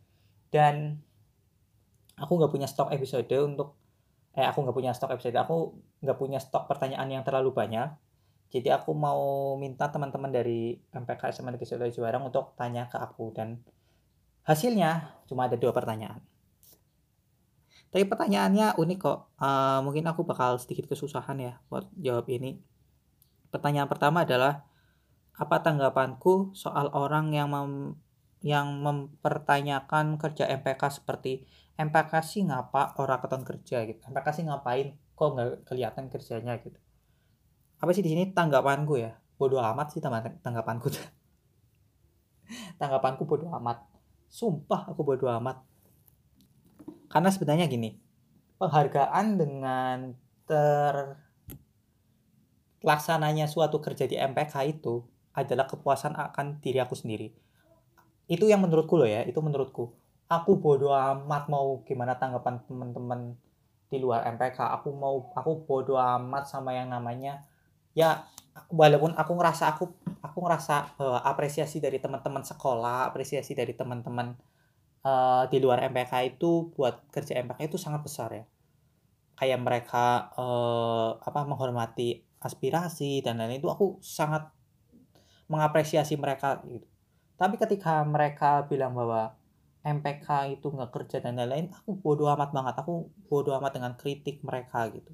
Dan 0.52 0.96
aku 2.16 2.32
nggak 2.40 2.52
punya 2.52 2.68
stok 2.68 2.96
episode 2.96 3.28
untuk 3.44 3.76
eh 4.36 4.44
aku 4.44 4.64
nggak 4.64 4.76
punya 4.76 4.92
stok 4.96 5.16
episode. 5.16 5.36
Aku 5.36 5.76
nggak 6.04 6.18
punya 6.20 6.40
stok 6.40 6.68
pertanyaan 6.68 7.08
yang 7.12 7.24
terlalu 7.24 7.52
banyak 7.52 7.92
jadi 8.56 8.80
aku 8.80 8.96
mau 8.96 9.60
minta 9.60 9.91
teman-teman 9.91 10.32
dari 10.32 10.80
MPK 10.96 11.36
SMA 11.36 11.52
Negeri 11.52 11.68
Solo 11.68 11.91
Juarang 11.91 12.24
untuk 12.32 12.56
tanya 12.56 12.88
ke 12.88 12.96
aku. 12.96 13.36
Dan 13.36 13.60
hasilnya 14.48 15.12
cuma 15.28 15.52
ada 15.52 15.60
dua 15.60 15.76
pertanyaan. 15.76 16.24
Tapi 17.91 18.08
pertanyaannya 18.08 18.80
unik 18.80 19.00
kok. 19.04 19.20
Uh, 19.36 19.84
mungkin 19.84 20.08
aku 20.08 20.24
bakal 20.24 20.56
sedikit 20.56 20.88
kesusahan 20.88 21.36
ya 21.44 21.60
buat 21.68 21.91
jawab 22.00 22.32
ini. 22.32 22.63
Pertanyaan 23.52 23.91
pertama 23.91 24.24
adalah 24.24 24.63
apa 25.36 25.60
tanggapanku 25.60 26.56
soal 26.56 26.88
orang 26.96 27.36
yang 27.36 27.52
mem 27.52 28.00
yang 28.39 28.80
mempertanyakan 28.80 30.15
kerja 30.15 30.48
MPK 30.48 31.04
seperti 31.04 31.44
MPK 31.76 32.24
sih 32.24 32.48
ngapa 32.48 32.96
orang 33.04 33.20
keton 33.20 33.44
kerja? 33.44 33.84
gitu. 33.84 34.00
MPK 34.08 34.28
sih 34.32 34.48
ngapain? 34.48 34.96
Kok 35.12 35.28
nggak 35.36 35.50
kelihatan 35.68 36.08
kerjanya 36.08 36.56
gitu 36.63 36.85
apa 37.82 37.92
sih 37.92 38.04
di 38.04 38.12
sini 38.12 38.32
tanggapanku 38.32 38.96
ya? 39.00 39.16
Bodoh 39.36 39.60
amat 39.60 39.92
sih 39.92 40.00
tanggapanku. 40.00 40.88
Tanggapanku 42.80 43.26
bodoh 43.26 43.50
amat. 43.58 43.84
Sumpah 44.30 44.92
aku 44.94 45.02
bodoh 45.04 45.32
amat. 45.34 45.64
Karena 47.10 47.30
sebenarnya 47.32 47.66
gini 47.68 48.06
penghargaan 48.56 49.36
dengan 49.36 50.16
terlaksananya 52.82 53.52
suatu 53.52 53.84
kerja 53.84 54.08
di 54.08 54.16
MPK 54.16 54.56
itu 54.72 55.04
adalah 55.36 55.68
kepuasan 55.68 56.16
akan 56.16 56.64
diri 56.64 56.80
aku 56.80 56.96
sendiri. 56.96 57.36
Itu 58.26 58.48
yang 58.48 58.64
menurutku 58.64 58.96
loh 58.96 59.06
ya 59.10 59.28
itu 59.28 59.38
menurutku. 59.44 59.92
Aku 60.26 60.58
bodoh 60.58 60.96
amat 60.96 61.52
mau 61.52 61.84
gimana 61.86 62.18
tanggapan 62.18 62.58
teman-teman 62.66 63.38
di 63.86 64.02
luar 64.02 64.26
MPK 64.34 64.58
aku 64.82 64.90
mau 64.98 65.30
aku 65.38 65.62
bodoh 65.70 66.02
amat 66.02 66.50
sama 66.50 66.74
yang 66.74 66.90
namanya 66.90 67.46
ya 67.95 68.27
walaupun 68.69 69.15
aku 69.15 69.31
ngerasa 69.39 69.63
aku 69.71 69.86
aku 70.19 70.38
ngerasa 70.43 70.99
uh, 70.99 71.21
apresiasi 71.23 71.79
dari 71.79 71.97
teman-teman 72.03 72.43
sekolah 72.43 73.08
apresiasi 73.10 73.55
dari 73.55 73.71
teman-teman 73.71 74.36
uh, 75.08 75.43
di 75.47 75.58
luar 75.63 75.88
MPK 75.88 76.36
itu 76.36 76.75
buat 76.75 77.08
kerja 77.13 77.39
MPK 77.39 77.71
itu 77.71 77.77
sangat 77.79 78.01
besar 78.03 78.29
ya. 78.36 78.45
Kayak 79.36 79.60
mereka 79.63 80.31
uh, 80.36 81.19
apa 81.19 81.43
menghormati 81.47 82.23
aspirasi 82.39 83.23
dan 83.23 83.39
lain-lain 83.39 83.63
itu 83.63 83.71
aku 83.71 83.99
sangat 84.03 84.51
mengapresiasi 85.51 86.15
mereka 86.19 86.63
gitu. 86.67 86.88
Tapi 87.36 87.55
ketika 87.60 88.01
mereka 88.08 88.63
bilang 88.67 88.95
bahwa 88.95 89.36
MPK 89.86 90.58
itu 90.58 90.67
nggak 90.71 90.91
kerja 90.91 91.17
dan 91.21 91.38
lain-lain 91.38 91.69
aku 91.71 91.99
bodoh 91.99 92.31
amat 92.34 92.51
banget. 92.55 92.75
Aku 92.81 93.12
bodoh 93.29 93.53
amat 93.60 93.77
dengan 93.77 93.93
kritik 93.99 94.41
mereka 94.41 94.88
gitu 94.89 95.12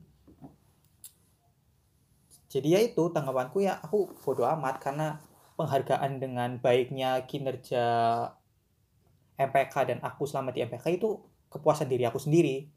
jadi 2.52 2.68
ya 2.68 2.80
itu 2.84 3.08
tanggapanku 3.16 3.64
ya 3.64 3.80
aku 3.80 4.12
bodoh 4.20 4.44
amat 4.60 4.84
karena 4.84 5.24
penghargaan 5.56 6.20
dengan 6.20 6.60
baiknya 6.60 7.24
kinerja 7.24 7.86
MPK 9.40 9.74
dan 9.88 9.98
aku 10.04 10.28
selama 10.28 10.52
di 10.52 10.60
MPK 10.68 11.00
itu 11.00 11.16
kepuasan 11.48 11.88
diri 11.88 12.04
aku 12.04 12.20
sendiri. 12.20 12.68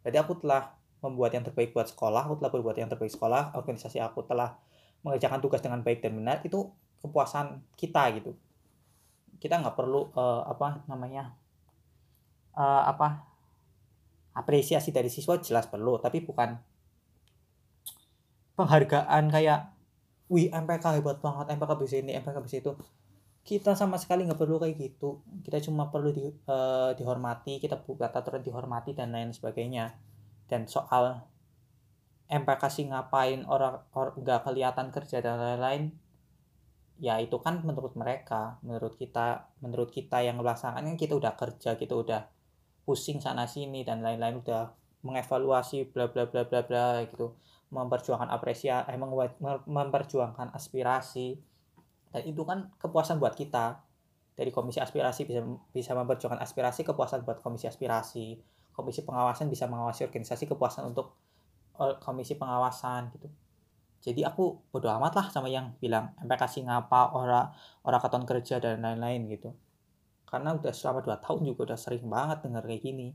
Jadi 0.00 0.16
aku 0.16 0.40
telah 0.40 0.72
membuat 1.04 1.36
yang 1.36 1.44
terbaik 1.44 1.76
buat 1.76 1.86
sekolah 1.92 2.24
aku 2.24 2.40
telah 2.40 2.50
berbuat 2.50 2.74
yang 2.80 2.90
terbaik 2.90 3.12
sekolah 3.12 3.54
organisasi 3.54 4.02
aku 4.02 4.24
telah 4.26 4.58
mengerjakan 5.06 5.38
tugas 5.38 5.62
dengan 5.62 5.84
baik 5.84 6.02
dan 6.02 6.16
benar 6.16 6.40
itu 6.40 6.64
kepuasan 7.04 7.60
kita 7.76 8.08
gitu. 8.16 8.32
Kita 9.36 9.60
nggak 9.60 9.76
perlu 9.76 10.08
uh, 10.16 10.48
apa 10.48 10.88
namanya 10.88 11.36
uh, 12.56 12.82
apa 12.88 13.28
apresiasi 14.32 14.88
dari 14.88 15.12
siswa 15.12 15.36
jelas 15.36 15.68
perlu 15.68 16.00
tapi 16.00 16.24
bukan 16.24 16.54
penghargaan 18.58 19.30
kayak 19.30 19.70
wih 20.26 20.50
MPK 20.50 20.98
hebat 20.98 21.22
banget 21.22 21.54
MPK 21.54 21.70
bisa 21.78 21.96
ini 22.02 22.18
MPK 22.18 22.36
bisa 22.42 22.56
itu. 22.58 22.72
Kita 23.46 23.72
sama 23.72 23.96
sekali 23.96 24.28
nggak 24.28 24.36
perlu 24.36 24.60
kayak 24.60 24.76
gitu. 24.76 25.24
Kita 25.46 25.62
cuma 25.64 25.88
perlu 25.88 26.12
di, 26.12 26.26
uh, 26.26 26.92
dihormati 26.92 27.62
kita 27.62 27.80
buat 27.80 28.12
aturan 28.12 28.42
dihormati 28.44 28.92
dan 28.92 29.14
lain 29.14 29.32
sebagainya. 29.32 29.96
Dan 30.50 30.68
soal 30.68 31.22
MPK 32.28 32.62
sih 32.68 32.84
ngapain 32.90 33.46
orang 33.48 33.88
nggak 33.94 34.40
kelihatan 34.44 34.92
kerja 34.92 35.24
dan 35.24 35.40
lain-lain 35.40 35.96
ya 37.00 37.16
itu 37.22 37.40
kan 37.40 37.64
menurut 37.64 37.96
mereka. 37.96 38.60
Menurut 38.60 39.00
kita 39.00 39.48
menurut 39.64 39.88
kita 39.88 40.20
yang 40.20 40.36
melaksanakan 40.36 40.98
kita 41.00 41.16
udah 41.16 41.32
kerja 41.38 41.78
kita 41.80 41.94
udah 41.96 42.28
pusing 42.84 43.22
sana 43.22 43.48
sini 43.48 43.80
dan 43.80 44.04
lain-lain 44.04 44.44
udah 44.44 44.76
mengevaluasi 45.06 45.88
bla 45.88 46.10
bla 46.12 46.28
bla 46.28 46.44
bla 46.44 46.60
bla 46.66 47.00
gitu 47.06 47.32
memperjuangkan 47.68 48.32
apresiasi 48.32 48.88
emang 48.92 49.12
memperjuangkan 49.68 50.56
aspirasi. 50.56 51.36
Dan 52.08 52.22
itu 52.24 52.42
kan 52.48 52.72
kepuasan 52.80 53.20
buat 53.20 53.36
kita. 53.36 53.84
Dari 54.38 54.54
komisi 54.54 54.78
aspirasi 54.78 55.26
bisa 55.26 55.42
bisa 55.74 55.92
memperjuangkan 55.98 56.38
aspirasi 56.40 56.86
kepuasan 56.86 57.26
buat 57.26 57.42
komisi 57.42 57.66
aspirasi. 57.66 58.38
Komisi 58.72 59.02
pengawasan 59.02 59.50
bisa 59.50 59.66
mengawasi 59.66 60.06
organisasi 60.06 60.46
kepuasan 60.46 60.88
untuk 60.94 61.18
eh, 61.76 61.98
komisi 61.98 62.38
pengawasan 62.38 63.10
gitu. 63.18 63.28
Jadi 63.98 64.22
aku 64.22 64.70
bodo 64.70 64.86
amat 64.94 65.12
lah 65.18 65.26
sama 65.28 65.50
yang 65.50 65.74
bilang 65.82 66.14
sampai 66.14 66.38
kasih 66.38 66.62
ngapa 66.70 67.18
ora 67.18 67.50
ora 67.82 67.98
keton 67.98 68.22
kerja 68.22 68.62
dan 68.62 68.78
lain-lain 68.78 69.26
gitu. 69.26 69.50
Karena 70.22 70.54
udah 70.54 70.70
selama 70.70 71.02
dua 71.02 71.18
tahun 71.18 71.42
juga 71.42 71.74
udah 71.74 71.78
sering 71.80 72.06
banget 72.06 72.46
denger 72.46 72.62
kayak 72.62 72.82
gini. 72.86 73.08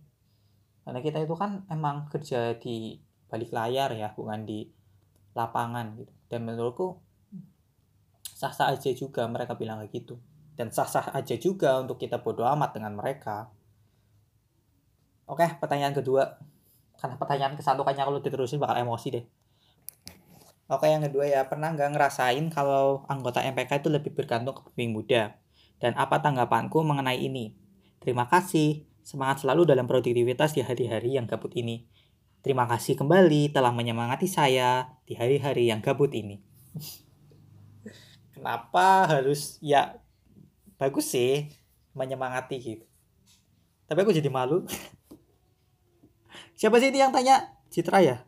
Karena 0.83 0.99
kita 0.99 1.23
itu 1.23 1.35
kan 1.39 1.63
emang 1.71 2.11
kerja 2.11 2.59
di 2.59 2.99
balik 3.33 3.49
layar 3.49 3.89
ya 3.97 4.13
bukan 4.13 4.45
di 4.45 4.69
lapangan 5.33 5.97
gitu. 5.97 6.13
Dan 6.29 6.45
menurutku 6.45 7.01
sah-sah 8.21 8.69
aja 8.69 8.93
juga 8.93 9.25
mereka 9.25 9.57
bilang 9.57 9.81
kayak 9.81 10.05
gitu. 10.05 10.21
Dan 10.53 10.69
sah-sah 10.69 11.09
aja 11.17 11.33
juga 11.41 11.81
untuk 11.81 11.97
kita 11.97 12.21
bodo 12.21 12.45
amat 12.45 12.77
dengan 12.77 12.93
mereka. 12.93 13.49
Oke 15.25 15.49
pertanyaan 15.57 15.97
kedua. 15.97 16.37
Karena 16.93 17.17
pertanyaan 17.17 17.57
kesatu 17.57 17.81
kalau 17.81 18.21
diterusin 18.21 18.61
bakal 18.61 18.77
emosi 18.77 19.07
deh. 19.09 19.25
Oke 20.71 20.87
yang 20.87 21.03
kedua 21.03 21.27
ya, 21.27 21.41
pernah 21.43 21.75
nggak 21.75 21.91
ngerasain 21.91 22.45
kalau 22.47 23.03
anggota 23.11 23.43
MPK 23.43 23.83
itu 23.83 23.89
lebih 23.91 24.15
bergantung 24.15 24.55
ke 24.55 24.61
pemimpin 24.71 24.89
muda? 24.95 25.23
Dan 25.75 25.91
apa 25.99 26.23
tanggapanku 26.23 26.79
mengenai 26.87 27.19
ini? 27.19 27.51
Terima 27.99 28.31
kasih, 28.31 28.87
semangat 29.03 29.43
selalu 29.43 29.67
dalam 29.67 29.83
produktivitas 29.83 30.55
di 30.55 30.63
hari-hari 30.63 31.19
yang 31.19 31.27
gabut 31.27 31.51
ini. 31.59 31.83
Terima 32.43 32.67
kasih 32.67 32.99
kembali 32.99 33.55
telah 33.55 33.71
menyemangati 33.71 34.27
saya 34.27 34.99
di 35.07 35.15
hari-hari 35.15 35.71
yang 35.71 35.79
gabut 35.79 36.11
ini. 36.11 36.43
Kenapa 38.35 39.07
harus 39.07 39.55
ya 39.63 39.95
bagus 40.75 41.07
sih 41.15 41.47
menyemangati 41.95 42.59
gitu. 42.59 42.85
Tapi 43.87 43.99
aku 44.03 44.11
jadi 44.11 44.27
malu. 44.27 44.67
Siapa 46.59 46.83
sih 46.83 46.91
ini 46.91 46.99
yang 46.99 47.15
tanya? 47.15 47.55
Citra 47.71 48.03
ya? 48.03 48.27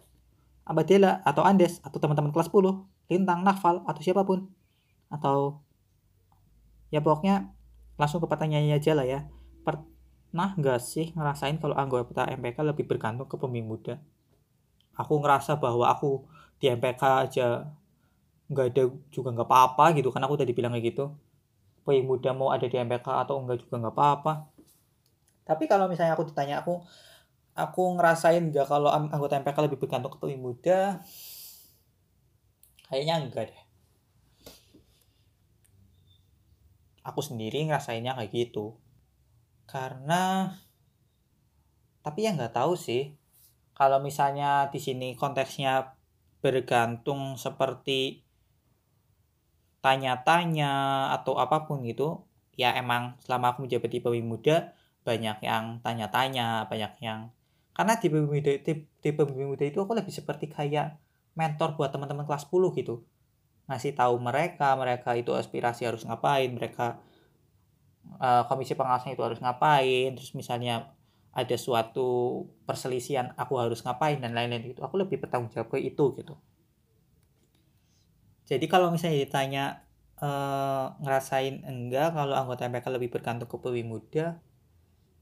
Abadela 0.63 1.19
atau 1.27 1.43
Andes 1.43 1.83
atau 1.83 1.99
teman-teman 1.99 2.31
kelas 2.31 2.47
10, 2.47 2.87
Lintang, 3.11 3.43
Nafal 3.43 3.83
atau 3.83 3.99
siapa 3.99 4.23
pun. 4.23 4.47
Atau 5.11 5.59
ya 6.87 7.03
pokoknya 7.03 7.51
langsung 7.99 8.23
ke 8.23 8.31
pertanyaannya 8.31 8.79
aja 8.79 8.95
lah 8.95 9.03
ya. 9.03 9.27
Pernah 10.35 10.51
nggak 10.51 10.81
sih 10.83 11.15
ngerasain 11.15 11.63
kalau 11.63 11.79
anggota 11.79 12.27
MPK 12.27 12.59
lebih 12.67 12.83
bergantung 12.83 13.23
ke 13.23 13.39
pemimpin 13.39 13.71
muda? 13.71 13.95
Aku 14.99 15.23
ngerasa 15.23 15.55
bahwa 15.55 15.87
aku 15.87 16.27
di 16.59 16.67
MPK 16.67 17.23
aja 17.23 17.71
nggak 18.51 18.67
ada 18.67 18.83
juga 19.15 19.31
nggak 19.31 19.47
apa-apa 19.47 19.95
gitu 19.95 20.11
kan 20.11 20.19
aku 20.27 20.35
tadi 20.35 20.51
bilang 20.51 20.75
kayak 20.75 20.91
gitu. 20.91 21.15
PI 21.87 22.03
muda 22.03 22.35
mau 22.35 22.51
ada 22.51 22.67
di 22.67 22.75
MPK 22.75 23.23
atau 23.23 23.39
enggak 23.39 23.63
juga 23.63 23.79
nggak 23.79 23.95
apa-apa. 23.95 24.51
Tapi 25.47 25.71
kalau 25.71 25.87
misalnya 25.87 26.19
aku 26.19 26.27
ditanya 26.27 26.59
aku 26.59 26.83
aku 27.55 27.95
ngerasain 27.95 28.43
nggak 28.51 28.67
kalau 28.67 28.91
anggota 28.91 29.39
MPK 29.39 29.71
lebih 29.71 29.79
bergantung 29.79 30.11
ke 30.11 30.19
PI 30.19 30.35
muda? 30.35 30.99
Kayaknya 32.91 33.15
enggak 33.23 33.55
deh. 33.55 33.61
Aku 37.07 37.23
sendiri 37.23 37.63
ngerasainnya 37.71 38.19
kayak 38.19 38.35
gitu 38.35 38.83
karena 39.65 40.53
tapi 42.05 42.25
ya 42.25 42.37
nggak 42.37 42.53
tahu 42.53 42.77
sih. 42.77 43.17
Kalau 43.75 43.99
misalnya 43.99 44.71
di 44.71 44.79
sini 44.79 45.17
konteksnya 45.17 45.97
bergantung 46.39 47.35
seperti 47.35 48.23
tanya-tanya 49.81 50.73
atau 51.13 51.37
apa 51.37 51.65
pun 51.69 51.81
gitu 51.85 52.25
ya 52.57 52.73
emang 52.73 53.19
selama 53.21 53.53
aku 53.53 53.67
menjabat 53.67 53.91
di 53.91 54.01
muda 54.23 54.73
banyak 55.05 55.37
yang 55.45 55.83
tanya-tanya 55.85 56.65
banyak 56.65 56.93
yang 57.03 57.29
karena 57.75 57.93
di 57.99 58.07
PWI 58.07 58.25
muda 58.25 58.51
di, 58.63 58.73
di 58.87 59.09
muda 59.45 59.63
itu 59.67 59.77
aku 59.83 59.93
lebih 59.93 60.09
seperti 60.09 60.47
kayak 60.49 60.95
mentor 61.35 61.75
buat 61.75 61.91
teman-teman 61.91 62.23
kelas 62.23 62.47
10 62.47 62.71
gitu. 62.79 63.03
Ngasih 63.67 63.93
tahu 63.99 64.15
mereka 64.23 64.71
mereka 64.79 65.11
itu 65.19 65.35
aspirasi 65.35 65.83
harus 65.83 66.07
ngapain 66.07 66.47
mereka 66.55 67.03
uh, 68.19 68.43
komisi 68.49 68.73
pengawasnya 68.77 69.13
itu 69.17 69.23
harus 69.23 69.39
ngapain 69.41 70.15
terus 70.15 70.31
misalnya 70.37 70.95
ada 71.35 71.55
suatu 71.59 72.41
perselisihan 72.63 73.35
aku 73.35 73.59
harus 73.59 73.83
ngapain 73.83 74.23
dan 74.23 74.31
lain-lain 74.31 74.71
itu 74.71 74.79
aku 74.79 74.95
lebih 75.03 75.19
bertanggung 75.19 75.51
jawab 75.51 75.67
ke 75.67 75.83
itu 75.83 76.15
gitu. 76.15 76.39
Jadi 78.47 78.65
kalau 78.71 78.87
misalnya 78.87 79.19
ditanya 79.19 79.65
uh, 80.23 80.95
ngerasain 81.03 81.67
enggak 81.67 82.15
kalau 82.15 82.39
anggota 82.39 82.71
MPK 82.71 82.87
lebih 82.87 83.09
bergantung 83.11 83.51
ke 83.51 83.57
PWI 83.59 83.83
muda 83.83 84.39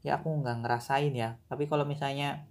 ya 0.05 0.21
aku 0.21 0.29
nggak 0.37 0.61
ngerasain 0.61 1.13
ya. 1.17 1.41
Tapi 1.49 1.65
kalau 1.65 1.81
misalnya 1.89 2.45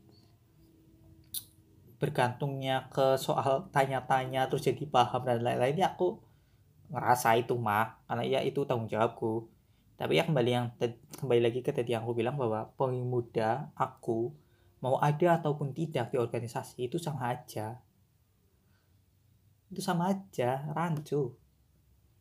bergantungnya 2.02 2.90
ke 2.90 3.14
soal 3.14 3.70
tanya-tanya 3.70 4.50
terus 4.50 4.66
jadi 4.66 4.90
paham 4.90 5.22
dan 5.22 5.38
lain-lain 5.38 5.78
ya 5.78 5.94
aku 5.94 6.18
ngerasa 6.90 7.38
itu 7.38 7.54
mah 7.54 8.02
karena 8.10 8.26
ya 8.26 8.40
itu 8.42 8.66
tanggung 8.66 8.90
jawabku 8.90 9.46
tapi 10.02 10.18
ya 10.18 10.26
kembali 10.26 10.50
yang 10.50 10.66
kembali 11.22 11.40
lagi 11.46 11.62
ke 11.62 11.70
tadi 11.70 11.94
yang 11.94 12.02
aku 12.02 12.18
bilang 12.18 12.34
bahwa 12.34 12.66
PWI 12.74 13.06
muda 13.06 13.70
aku 13.78 14.34
mau 14.82 14.98
ada 14.98 15.38
ataupun 15.38 15.70
tidak 15.70 16.10
di 16.10 16.18
organisasi 16.18 16.90
itu 16.90 16.98
sama 16.98 17.30
aja. 17.30 17.78
Itu 19.70 19.78
sama 19.78 20.10
aja 20.10 20.66
rancu. 20.74 21.38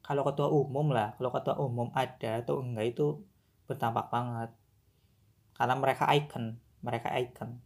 Kalau 0.05 0.21
ketua 0.29 0.53
umum 0.53 0.93
lah 0.93 1.17
kalau 1.17 1.33
ketua 1.33 1.57
umum 1.57 1.89
ada 1.97 2.45
atau 2.45 2.61
enggak 2.61 2.93
itu 2.93 3.25
berdampak 3.65 4.13
banget. 4.13 4.53
Karena 5.57 5.73
mereka 5.73 6.05
icon 6.13 6.61
mereka 6.85 7.09
icon. 7.17 7.65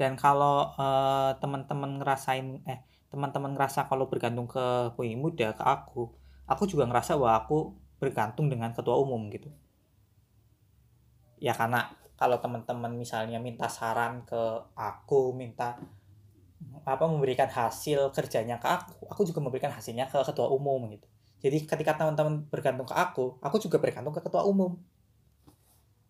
Dan 0.00 0.16
kalau 0.16 0.72
uh, 0.80 1.36
teman-teman 1.44 2.00
ngerasain 2.00 2.64
eh 2.64 2.80
teman-teman 3.12 3.52
ngerasa 3.52 3.84
kalau 3.84 4.08
bergantung 4.08 4.48
ke 4.48 4.96
Pui 4.96 5.12
Muda 5.12 5.52
ke 5.52 5.60
aku 5.60 6.24
aku 6.46 6.64
juga 6.70 6.86
ngerasa 6.86 7.18
bahwa 7.18 7.34
aku 7.42 7.58
bergantung 7.98 8.46
dengan 8.46 8.70
ketua 8.72 8.96
umum 8.96 9.26
gitu. 9.30 9.50
Ya 11.42 11.52
karena 11.52 11.92
kalau 12.16 12.40
teman-teman 12.40 12.96
misalnya 12.96 13.36
minta 13.36 13.68
saran 13.68 14.24
ke 14.24 14.40
aku 14.72 15.36
minta 15.36 15.76
apa 16.86 17.04
memberikan 17.04 17.50
hasil 17.50 18.14
kerjanya 18.14 18.56
ke 18.56 18.64
aku 18.64 19.04
aku 19.10 19.22
juga 19.28 19.44
memberikan 19.44 19.68
hasilnya 19.74 20.08
ke 20.08 20.16
ketua 20.24 20.48
umum 20.48 20.88
gitu. 20.88 21.04
Jadi 21.44 21.68
ketika 21.68 21.92
teman-teman 22.00 22.48
bergantung 22.48 22.88
ke 22.88 22.96
aku 22.96 23.36
aku 23.44 23.60
juga 23.60 23.76
bergantung 23.76 24.14
ke 24.16 24.22
ketua 24.24 24.46
umum. 24.48 24.80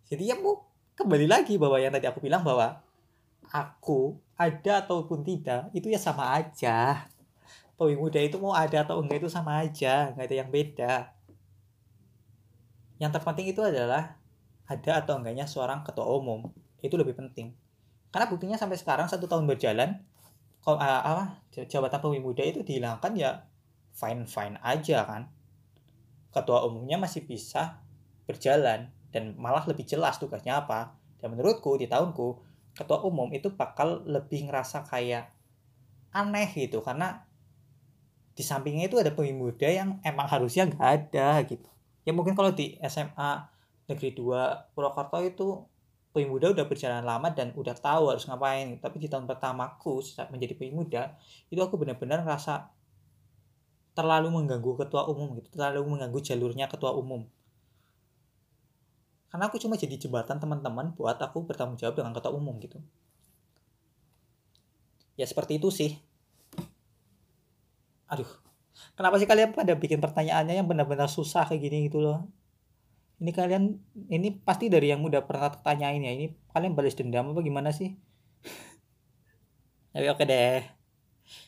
Jadi 0.07 0.31
ya 0.31 0.39
mau 0.39 0.63
kembali 0.95 1.27
lagi 1.27 1.59
bahwa 1.59 1.83
yang 1.83 1.91
tadi 1.91 2.07
aku 2.07 2.23
bilang 2.23 2.47
bahwa 2.47 2.79
aku 3.51 4.15
ada 4.39 4.87
ataupun 4.87 5.27
tidak 5.27 5.73
itu 5.75 5.91
ya 5.91 5.99
sama 5.99 6.39
aja 6.39 7.09
Pawi 7.77 7.93
muda 7.93 8.17
itu 8.17 8.41
mau 8.41 8.57
ada 8.57 8.89
atau 8.89 9.05
enggak 9.05 9.21
itu 9.21 9.29
sama 9.29 9.61
aja 9.61 10.17
nggak 10.17 10.27
ada 10.33 10.37
yang 10.37 10.49
beda. 10.49 10.95
Yang 12.97 13.11
terpenting 13.21 13.47
itu 13.53 13.61
adalah 13.61 14.17
ada 14.65 14.93
atau 15.05 15.21
enggaknya 15.21 15.45
seorang 15.45 15.85
ketua 15.85 16.09
umum. 16.09 16.49
Itu 16.81 16.97
lebih 16.97 17.13
penting. 17.13 17.53
Karena 18.09 18.27
buktinya 18.33 18.57
sampai 18.57 18.81
sekarang 18.81 19.13
satu 19.13 19.29
tahun 19.29 19.45
berjalan 19.45 20.01
kalau 20.65 20.81
uh, 20.83 21.03
apa 21.05 21.25
jabatan 21.69 22.01
pemimpin 22.03 22.25
muda 22.27 22.43
itu 22.43 22.65
dihilangkan 22.67 23.13
ya 23.15 23.45
fine 23.93 24.25
fine 24.25 24.57
aja 24.65 25.05
kan. 25.05 25.29
Ketua 26.33 26.65
umumnya 26.65 26.97
masih 26.97 27.29
bisa 27.29 27.85
berjalan 28.25 28.89
dan 29.15 29.37
malah 29.37 29.63
lebih 29.69 29.85
jelas 29.85 30.17
tugasnya 30.17 30.65
apa. 30.65 30.97
Dan 31.21 31.37
menurutku 31.37 31.77
di 31.77 31.87
tahunku 31.87 32.41
ketua 32.73 33.05
umum 33.05 33.29
itu 33.37 33.53
bakal 33.53 34.01
lebih 34.09 34.49
ngerasa 34.49 34.89
kayak 34.89 35.29
aneh 36.17 36.49
gitu. 36.57 36.81
Karena 36.81 37.25
di 38.37 38.45
sampingnya 38.45 38.93
itu 38.93 39.01
ada 39.01 39.09
pemimpin 39.17 39.49
muda 39.49 39.65
yang 39.65 39.97
emang 40.05 40.29
harusnya 40.29 40.69
nggak 40.69 40.85
ada 40.85 41.41
gitu. 41.49 41.69
Ya 42.05 42.13
mungkin 42.13 42.37
kalau 42.37 42.53
di 42.53 42.77
SMA 42.85 43.49
negeri 43.89 44.13
2 44.13 44.77
Purwokerto 44.77 45.19
itu 45.25 45.49
muda 46.17 46.49
udah 46.49 46.65
berjalan 46.65 47.05
lama 47.05 47.29
dan 47.29 47.53
udah 47.53 47.77
tahu 47.77 48.09
harus 48.09 48.25
ngapain 48.25 48.81
tapi 48.81 48.97
di 48.97 49.05
tahun 49.05 49.29
pertamaku 49.29 50.01
saat 50.01 50.33
menjadi 50.33 50.57
muda 50.73 51.13
itu 51.53 51.61
aku 51.61 51.77
benar-benar 51.77 52.25
ngerasa 52.25 52.73
terlalu 53.93 54.33
mengganggu 54.33 54.85
ketua 54.85 55.09
umum 55.09 55.37
gitu. 55.41 55.49
Terlalu 55.57 55.97
mengganggu 55.97 56.21
jalurnya 56.21 56.69
ketua 56.69 56.93
umum. 56.93 57.25
Karena 59.33 59.49
aku 59.49 59.61
cuma 59.61 59.77
jadi 59.77 59.97
jembatan 59.97 60.41
teman-teman 60.41 60.93
buat 60.97 61.17
aku 61.21 61.45
bertanggung 61.45 61.77
jawab 61.81 62.01
dengan 62.01 62.13
ketua 62.13 62.33
umum 62.33 62.57
gitu. 62.61 62.81
Ya 65.17 65.25
seperti 65.25 65.57
itu 65.57 65.73
sih 65.73 65.97
aduh 68.07 68.29
kenapa 68.95 69.17
sih 69.19 69.29
kalian 69.29 69.51
pada 69.57 69.73
bikin 69.75 69.99
pertanyaannya 69.99 70.63
yang 70.63 70.69
benar-benar 70.69 71.09
susah 71.09 71.49
kayak 71.49 71.61
gini 71.63 71.77
gitu 71.89 72.03
loh? 72.05 72.29
Ini 73.17 73.33
kalian 73.33 73.65
ini 74.13 74.29
pasti 74.45 74.69
dari 74.69 74.93
yang 74.93 75.01
udah 75.01 75.25
pernah 75.25 75.49
tanyain 75.49 76.05
ya 76.05 76.13
ini 76.13 76.37
kalian 76.53 76.77
balas 76.77 76.93
dendam 76.93 77.33
apa 77.33 77.41
gimana 77.41 77.73
sih? 77.73 77.97
Tapi 79.97 80.07
oke 80.13 80.25
deh. 80.29 80.61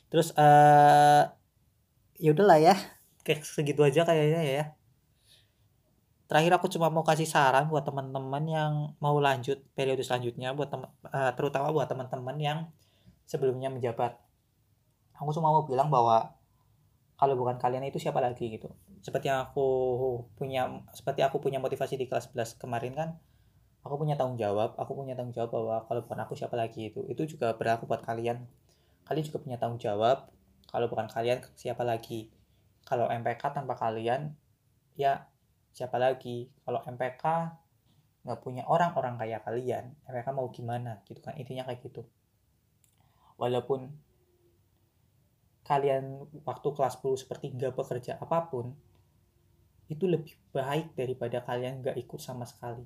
Terus 0.08 0.32
uh, 0.32 1.28
ya 2.16 2.32
udahlah 2.32 2.58
ya 2.58 2.74
kayak 3.20 3.44
segitu 3.44 3.84
aja 3.84 4.08
kayaknya 4.08 4.40
ya. 4.40 4.64
Terakhir 6.28 6.52
aku 6.56 6.68
cuma 6.72 6.88
mau 6.88 7.04
kasih 7.04 7.28
saran 7.28 7.68
buat 7.68 7.84
teman-teman 7.84 8.44
yang 8.48 8.72
mau 9.00 9.16
lanjut 9.20 9.60
periode 9.76 10.00
selanjutnya 10.00 10.56
buat 10.56 10.72
teman 10.72 10.88
uh, 11.12 11.32
terutama 11.36 11.72
buat 11.72 11.88
teman-teman 11.88 12.36
yang 12.40 12.58
sebelumnya 13.28 13.68
menjabat. 13.68 14.16
Aku 15.20 15.28
cuma 15.36 15.52
mau 15.52 15.68
bilang 15.68 15.92
bahwa 15.92 16.38
kalau 17.18 17.35
bukan 17.35 17.59
kalian 17.59 17.83
itu 17.90 17.98
siapa 17.98 18.22
lagi 18.22 18.46
gitu. 18.46 18.70
Seperti 19.02 19.26
yang 19.26 19.50
aku 19.50 19.66
punya 20.38 20.87
seperti 20.94 21.26
aku 21.26 21.42
punya 21.42 21.59
motivasi 21.59 21.98
di 21.98 22.07
kelas 22.07 22.31
11 22.31 22.62
kemarin 22.62 22.94
kan 22.94 23.09
aku 23.83 23.98
punya 23.98 24.14
tanggung 24.14 24.38
jawab 24.38 24.74
aku 24.78 24.94
punya 24.94 25.18
tanggung 25.18 25.35
jawab 25.35 25.50
bahwa 25.54 25.76
kalau 25.87 26.00
bukan 26.07 26.18
aku 26.22 26.35
siapa 26.38 26.54
lagi 26.54 26.94
itu 26.94 27.02
itu 27.11 27.35
juga 27.35 27.59
berlaku 27.59 27.90
buat 27.90 28.07
kalian. 28.07 28.46
Kalian 29.11 29.24
juga 29.26 29.42
punya 29.42 29.59
tanggung 29.59 29.83
jawab 29.83 30.31
kalau 30.70 30.87
bukan 30.87 31.11
kalian 31.11 31.42
siapa 31.59 31.83
lagi? 31.83 32.31
Kalau 32.87 33.11
MPK 33.11 33.42
tanpa 33.50 33.74
kalian 33.74 34.38
ya 34.94 35.26
siapa 35.74 35.98
lagi? 35.98 36.54
Kalau 36.62 36.87
MPK 36.87 37.24
nggak 38.22 38.38
punya 38.44 38.62
orang-orang 38.70 39.18
kayak 39.18 39.42
kalian 39.42 39.90
MPK 40.07 40.31
mau 40.31 40.46
gimana? 40.54 41.02
Gitu 41.02 41.18
kan 41.18 41.35
intinya 41.35 41.66
kayak 41.66 41.83
gitu. 41.83 42.07
Walaupun 43.42 43.90
kalian 45.68 46.24
waktu 46.48 46.68
kelas 46.72 46.96
10 47.04 47.28
sepertiga 47.28 47.68
bekerja 47.76 48.16
apa 48.16 48.48
pun 48.48 48.72
itu 49.92 50.09
lebih 50.09 50.33
baik 50.57 50.96
daripada 50.96 51.44
kalian 51.44 51.85
nggak 51.85 51.96
ikut 52.00 52.20
sama 52.20 52.48
sekali. 52.48 52.85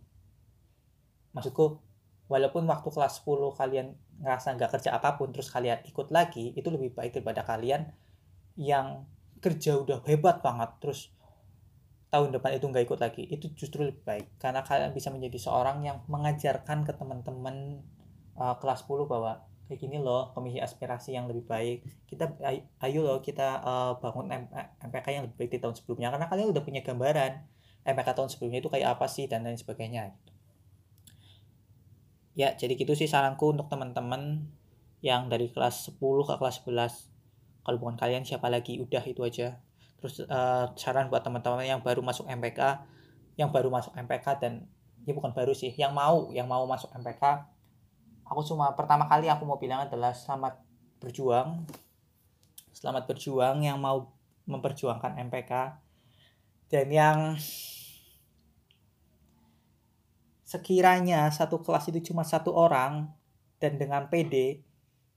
Maksudku 1.30 1.78
walaupun 2.26 2.66
waktu 2.66 2.88
kelas 2.90 3.22
10 3.22 3.54
kalian 3.54 3.94
ngerasa 4.18 4.58
nggak 4.58 4.70
kerja 4.78 4.98
apa 4.98 5.14
pun 5.14 5.30
terus 5.30 5.50
kalian 5.50 5.82
ikut 5.86 6.10
lagi 6.10 6.50
itu 6.58 6.68
lebih 6.70 6.94
baik 6.94 7.14
daripada 7.14 7.46
kalian 7.46 7.86
yang 8.58 9.06
kerja 9.42 9.78
udah 9.78 10.02
hebat 10.06 10.42
banget 10.42 10.70
terus 10.82 11.10
tahun 12.10 12.34
depan 12.34 12.58
itu 12.58 12.66
nggak 12.66 12.84
ikut 12.90 12.98
lagi. 12.98 13.22
Itu 13.30 13.46
justru 13.54 13.86
lebih 13.86 14.02
baik 14.02 14.26
karena 14.42 14.66
kalian 14.66 14.90
bisa 14.90 15.14
menjadi 15.14 15.38
seorang 15.38 15.86
yang 15.86 16.02
mengajarkan 16.10 16.82
ke 16.82 16.92
teman-teman 16.98 17.78
uh, 18.34 18.58
kelas 18.58 18.86
10 18.86 19.06
bahwa 19.06 19.51
kayak 19.72 19.88
gini 19.88 19.96
loh 19.96 20.28
komisi 20.36 20.60
aspirasi 20.60 21.16
yang 21.16 21.24
lebih 21.24 21.48
baik. 21.48 21.80
Kita 22.04 22.28
ayo 22.84 23.00
loh 23.00 23.24
kita 23.24 23.64
uh, 23.64 23.92
bangun 23.96 24.28
MPK 24.84 25.06
yang 25.16 25.24
lebih 25.24 25.36
baik 25.40 25.50
di 25.56 25.58
tahun 25.64 25.72
sebelumnya. 25.72 26.12
Karena 26.12 26.28
kalian 26.28 26.52
udah 26.52 26.60
punya 26.60 26.84
gambaran 26.84 27.32
MPK 27.88 28.08
tahun 28.12 28.28
sebelumnya 28.28 28.60
itu 28.60 28.68
kayak 28.68 29.00
apa 29.00 29.08
sih 29.08 29.24
dan 29.24 29.48
lain 29.48 29.56
sebagainya. 29.56 30.12
Ya 32.36 32.52
jadi 32.52 32.76
gitu 32.76 32.92
sih 32.92 33.08
saranku 33.08 33.56
untuk 33.56 33.72
teman-teman 33.72 34.44
yang 35.00 35.32
dari 35.32 35.48
kelas 35.48 35.96
10 35.96 35.98
ke 35.98 36.34
kelas 36.36 36.60
11 36.68 37.64
kalau 37.64 37.78
bukan 37.80 37.96
kalian 37.96 38.28
siapa 38.28 38.52
lagi? 38.52 38.76
Udah 38.76 39.00
itu 39.08 39.24
aja. 39.24 39.56
Terus 40.04 40.20
uh, 40.28 40.68
saran 40.76 41.08
buat 41.08 41.24
teman-teman 41.24 41.64
yang 41.64 41.80
baru 41.80 42.04
masuk 42.04 42.28
MPK 42.28 42.84
yang 43.40 43.48
baru 43.48 43.72
masuk 43.72 43.96
MPK 43.96 44.26
dan 44.44 44.68
ya 45.08 45.16
bukan 45.16 45.32
baru 45.32 45.56
sih 45.56 45.72
yang 45.74 45.96
mau 45.96 46.28
yang 46.36 46.44
mau 46.44 46.68
masuk 46.68 46.92
MPK 46.92 47.48
aku 48.32 48.40
cuma 48.48 48.72
pertama 48.72 49.04
kali 49.04 49.28
aku 49.28 49.44
mau 49.44 49.60
bilang 49.60 49.84
adalah 49.84 50.16
selamat 50.16 50.56
berjuang. 51.04 51.68
Selamat 52.72 53.04
berjuang 53.04 53.60
yang 53.60 53.76
mau 53.76 54.08
memperjuangkan 54.48 55.20
MPK 55.28 55.52
dan 56.72 56.86
yang 56.88 57.18
sekiranya 60.48 61.28
satu 61.28 61.60
kelas 61.60 61.92
itu 61.92 62.10
cuma 62.10 62.24
satu 62.24 62.56
orang 62.56 63.12
dan 63.60 63.76
dengan 63.76 64.08
PD 64.08 64.64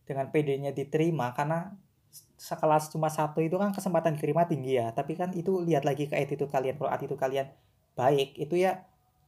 dengan 0.05 0.29
PD-nya 0.29 0.75
diterima 0.75 1.33
karena 1.33 1.73
sekelas 2.37 2.93
cuma 2.93 3.09
satu 3.09 3.41
itu 3.41 3.57
kan 3.57 3.71
kesempatan 3.71 4.19
diterima 4.19 4.45
tinggi 4.45 4.77
ya. 4.77 4.91
Tapi 4.91 5.15
kan 5.15 5.31
itu 5.33 5.63
lihat 5.63 5.87
lagi 5.87 6.11
ke 6.11 6.15
attitude 6.19 6.51
kalian. 6.51 6.75
Kalau 6.77 6.91
attitude 6.91 7.17
kalian 7.17 7.47
baik 7.95 8.35
itu 8.35 8.59
ya 8.59 8.83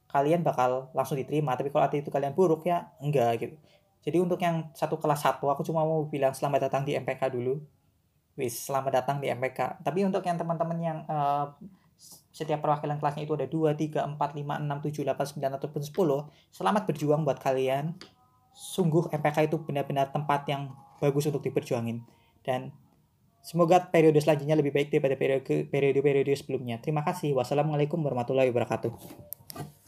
kalian 0.08 0.40
bakal 0.40 0.88
langsung 0.96 1.20
diterima. 1.20 1.54
Tapi 1.54 1.68
kalau 1.68 1.84
attitude 1.84 2.12
kalian 2.12 2.32
buruk 2.32 2.64
ya 2.64 2.88
enggak 2.98 3.44
gitu. 3.44 3.56
Jadi 4.02 4.16
untuk 4.24 4.40
yang 4.40 4.72
satu 4.72 4.96
kelas 4.96 5.20
satu 5.20 5.52
aku 5.52 5.60
cuma 5.66 5.84
mau 5.84 6.08
bilang 6.08 6.32
selamat 6.32 6.72
datang 6.72 6.82
di 6.88 6.96
MPK 6.96 7.28
dulu. 7.28 7.60
Wis 8.38 8.70
selamat 8.70 9.02
datang 9.02 9.16
di 9.18 9.28
MPK 9.28 9.82
tapi 9.82 10.06
untuk 10.06 10.22
yang 10.22 10.38
teman-teman 10.38 10.78
yang 10.78 10.98
uh, 11.10 11.50
setiap 12.30 12.62
perwakilan 12.62 13.02
kelasnya 13.02 13.26
itu 13.26 13.34
ada 13.34 13.50
2, 13.50 13.74
3, 13.74 14.14
4, 14.14 14.14
5, 14.14 14.62
6, 14.62 14.86
7, 14.94 15.02
8, 15.10 15.42
9, 15.42 15.58
ataupun 15.58 15.82
10 15.82 16.54
selamat 16.54 16.82
berjuang 16.86 17.26
buat 17.26 17.42
kalian. 17.42 17.98
Sungguh 18.54 19.10
MPK 19.10 19.50
itu 19.50 19.58
benar-benar 19.58 20.14
tempat 20.14 20.46
yang 20.46 20.70
bagus 21.02 21.26
untuk 21.26 21.42
diperjuangin. 21.42 22.06
Dan 22.46 22.70
semoga 23.42 23.82
periode 23.90 24.22
selanjutnya 24.22 24.54
lebih 24.54 24.70
baik 24.70 24.94
daripada 24.94 25.18
periode 25.18 25.66
periode-periode 25.66 26.30
sebelumnya. 26.38 26.78
Terima 26.78 27.02
kasih. 27.02 27.34
Wassalamualaikum 27.34 27.98
warahmatullahi 27.98 28.54
wabarakatuh 28.54 28.94